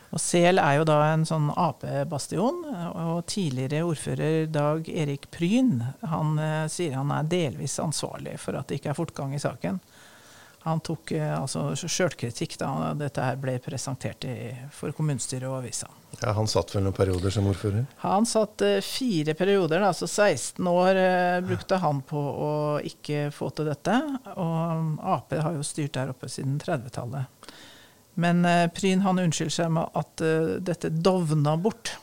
Og 0.10 0.22
Sel 0.22 0.58
er 0.58 0.80
jo 0.80 0.86
da 0.90 0.98
en 1.12 1.26
sånn 1.28 1.52
Ap-bastion. 1.54 2.64
Og 2.96 3.26
tidligere 3.30 3.84
ordfører 3.86 4.48
Dag 4.50 4.88
Erik 4.90 5.28
Pryn 5.34 5.84
han 6.02 6.40
eh, 6.42 6.66
sier 6.72 6.98
han 6.98 7.12
er 7.14 7.30
delvis 7.30 7.78
ansvarlig 7.84 8.40
for 8.42 8.58
at 8.58 8.70
det 8.70 8.80
ikke 8.80 8.96
er 8.96 8.98
fortgang 8.98 9.36
i 9.36 9.42
saken. 9.44 9.78
Han 10.66 10.82
tok 10.84 11.12
eh, 11.16 11.32
altså 11.34 11.72
sjølkritikk 11.76 12.58
da 12.60 12.92
dette 12.98 13.24
her 13.24 13.38
ble 13.40 13.56
presentert 13.64 14.26
i, 14.28 14.52
for 14.76 14.92
kommunestyret 14.96 15.48
og 15.48 15.62
avisa. 15.62 15.88
Ja, 16.20 16.34
Han 16.36 16.50
satt 16.52 16.74
vel 16.76 16.84
noen 16.84 16.98
perioder 16.98 17.32
som 17.32 17.48
ordfører? 17.48 17.86
Han 18.04 18.28
satt 18.28 18.66
eh, 18.68 18.82
fire 18.84 19.36
perioder, 19.40 19.86
altså 19.88 20.08
16 20.10 20.68
år 20.68 21.00
eh, 21.00 21.40
brukte 21.48 21.80
han 21.80 22.04
på 22.04 22.20
å 22.20 22.52
ikke 22.84 23.30
få 23.36 23.54
til 23.56 23.72
dette. 23.72 23.96
Og 24.36 25.00
Ap 25.16 25.32
har 25.40 25.56
jo 25.56 25.64
styrt 25.64 25.96
der 25.96 26.12
oppe 26.12 26.28
siden 26.32 26.60
30-tallet. 26.60 27.56
Men 28.20 28.44
Pryn 28.76 29.06
han 29.06 29.22
unnskylder 29.22 29.54
seg 29.54 29.70
med 29.72 29.96
at 29.96 30.22
dette 30.68 30.90
dovna 30.92 31.54
bort. 31.56 31.94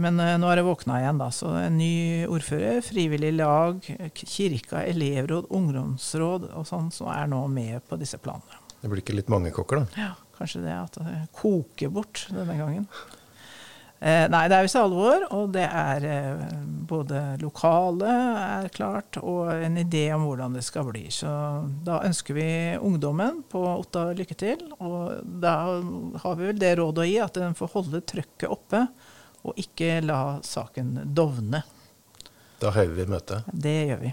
Men 0.00 0.20
uh, 0.20 0.34
nå 0.40 0.48
er 0.48 0.60
det 0.60 0.66
våkna 0.66 1.00
igjen, 1.02 1.20
da. 1.20 1.28
Så 1.34 1.52
en 1.60 1.78
ny 1.80 2.24
ordfører, 2.30 2.80
frivillig 2.86 3.34
lag, 3.36 3.82
kirka, 4.16 4.84
elevråd, 4.88 5.50
ungdomsråd 5.52 6.48
og 6.52 6.68
sånn, 6.68 6.92
som 6.94 7.10
er 7.12 7.28
nå 7.30 7.44
med 7.52 7.82
på 7.88 8.00
disse 8.00 8.20
planene. 8.22 8.60
Det 8.82 8.90
blir 8.90 9.02
ikke 9.04 9.18
litt 9.18 9.32
mange 9.32 9.52
kokker, 9.54 9.82
da? 9.82 10.06
Ja, 10.08 10.12
kanskje 10.38 10.64
det 10.64 10.78
at 10.78 10.96
det 10.98 11.18
koker 11.38 11.92
bort 11.94 12.24
denne 12.32 12.56
gangen. 12.58 12.88
Eh, 14.02 14.24
nei, 14.26 14.48
det 14.50 14.56
er 14.56 14.64
visst 14.66 14.74
alvor, 14.80 15.22
og 15.30 15.52
det 15.54 15.62
er 15.62 16.04
eh, 16.10 16.40
både 16.90 17.20
lokale 17.38 18.10
er 18.10 18.66
klart, 18.74 19.20
og 19.22 19.52
en 19.54 19.78
idé 19.78 20.08
om 20.16 20.24
hvordan 20.26 20.56
det 20.58 20.64
skal 20.66 20.88
bli. 20.88 21.04
Så 21.14 21.30
da 21.86 22.00
ønsker 22.08 22.34
vi 22.34 22.48
ungdommen 22.82 23.44
på 23.52 23.62
Otta 23.76 24.08
lykke 24.18 24.34
til. 24.40 24.64
Og 24.82 25.22
da 25.22 25.54
har 26.24 26.40
vi 26.40 26.50
vel 26.50 26.58
det 26.58 26.74
rådet 26.80 27.04
å 27.04 27.06
gi 27.06 27.20
at 27.22 27.38
den 27.38 27.54
får 27.54 27.70
holde 27.76 28.02
trøkket 28.10 28.50
oppe, 28.50 28.82
og 29.42 29.58
ikke 29.58 30.00
la 30.04 30.38
saken 30.46 30.94
dovne. 31.14 31.62
Da 32.62 32.70
hever 32.70 32.94
vi 32.94 33.06
møtet. 33.10 33.48
Det 33.52 33.78
gjør 33.90 34.02
vi. 34.04 34.12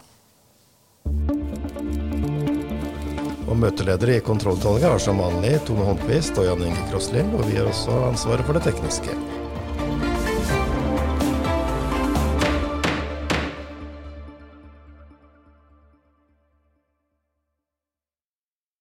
Og 3.50 3.58
møteledere 3.58 4.20
i 4.20 4.24
kontrollutvalget 4.26 4.89
har 4.89 5.02
som 5.02 5.22
vanlig 5.22 5.56
Tone 5.65 5.86
Håndquist 5.88 6.38
og 6.38 6.50
Jan 6.50 6.65
Inge 6.70 6.86
Krosslind, 6.92 7.34
og 7.38 7.46
vi 7.50 7.58
har 7.58 7.70
også 7.70 7.96
ansvaret 8.12 8.46
for 8.46 8.58
det 8.58 8.68
tekniske. 8.70 9.15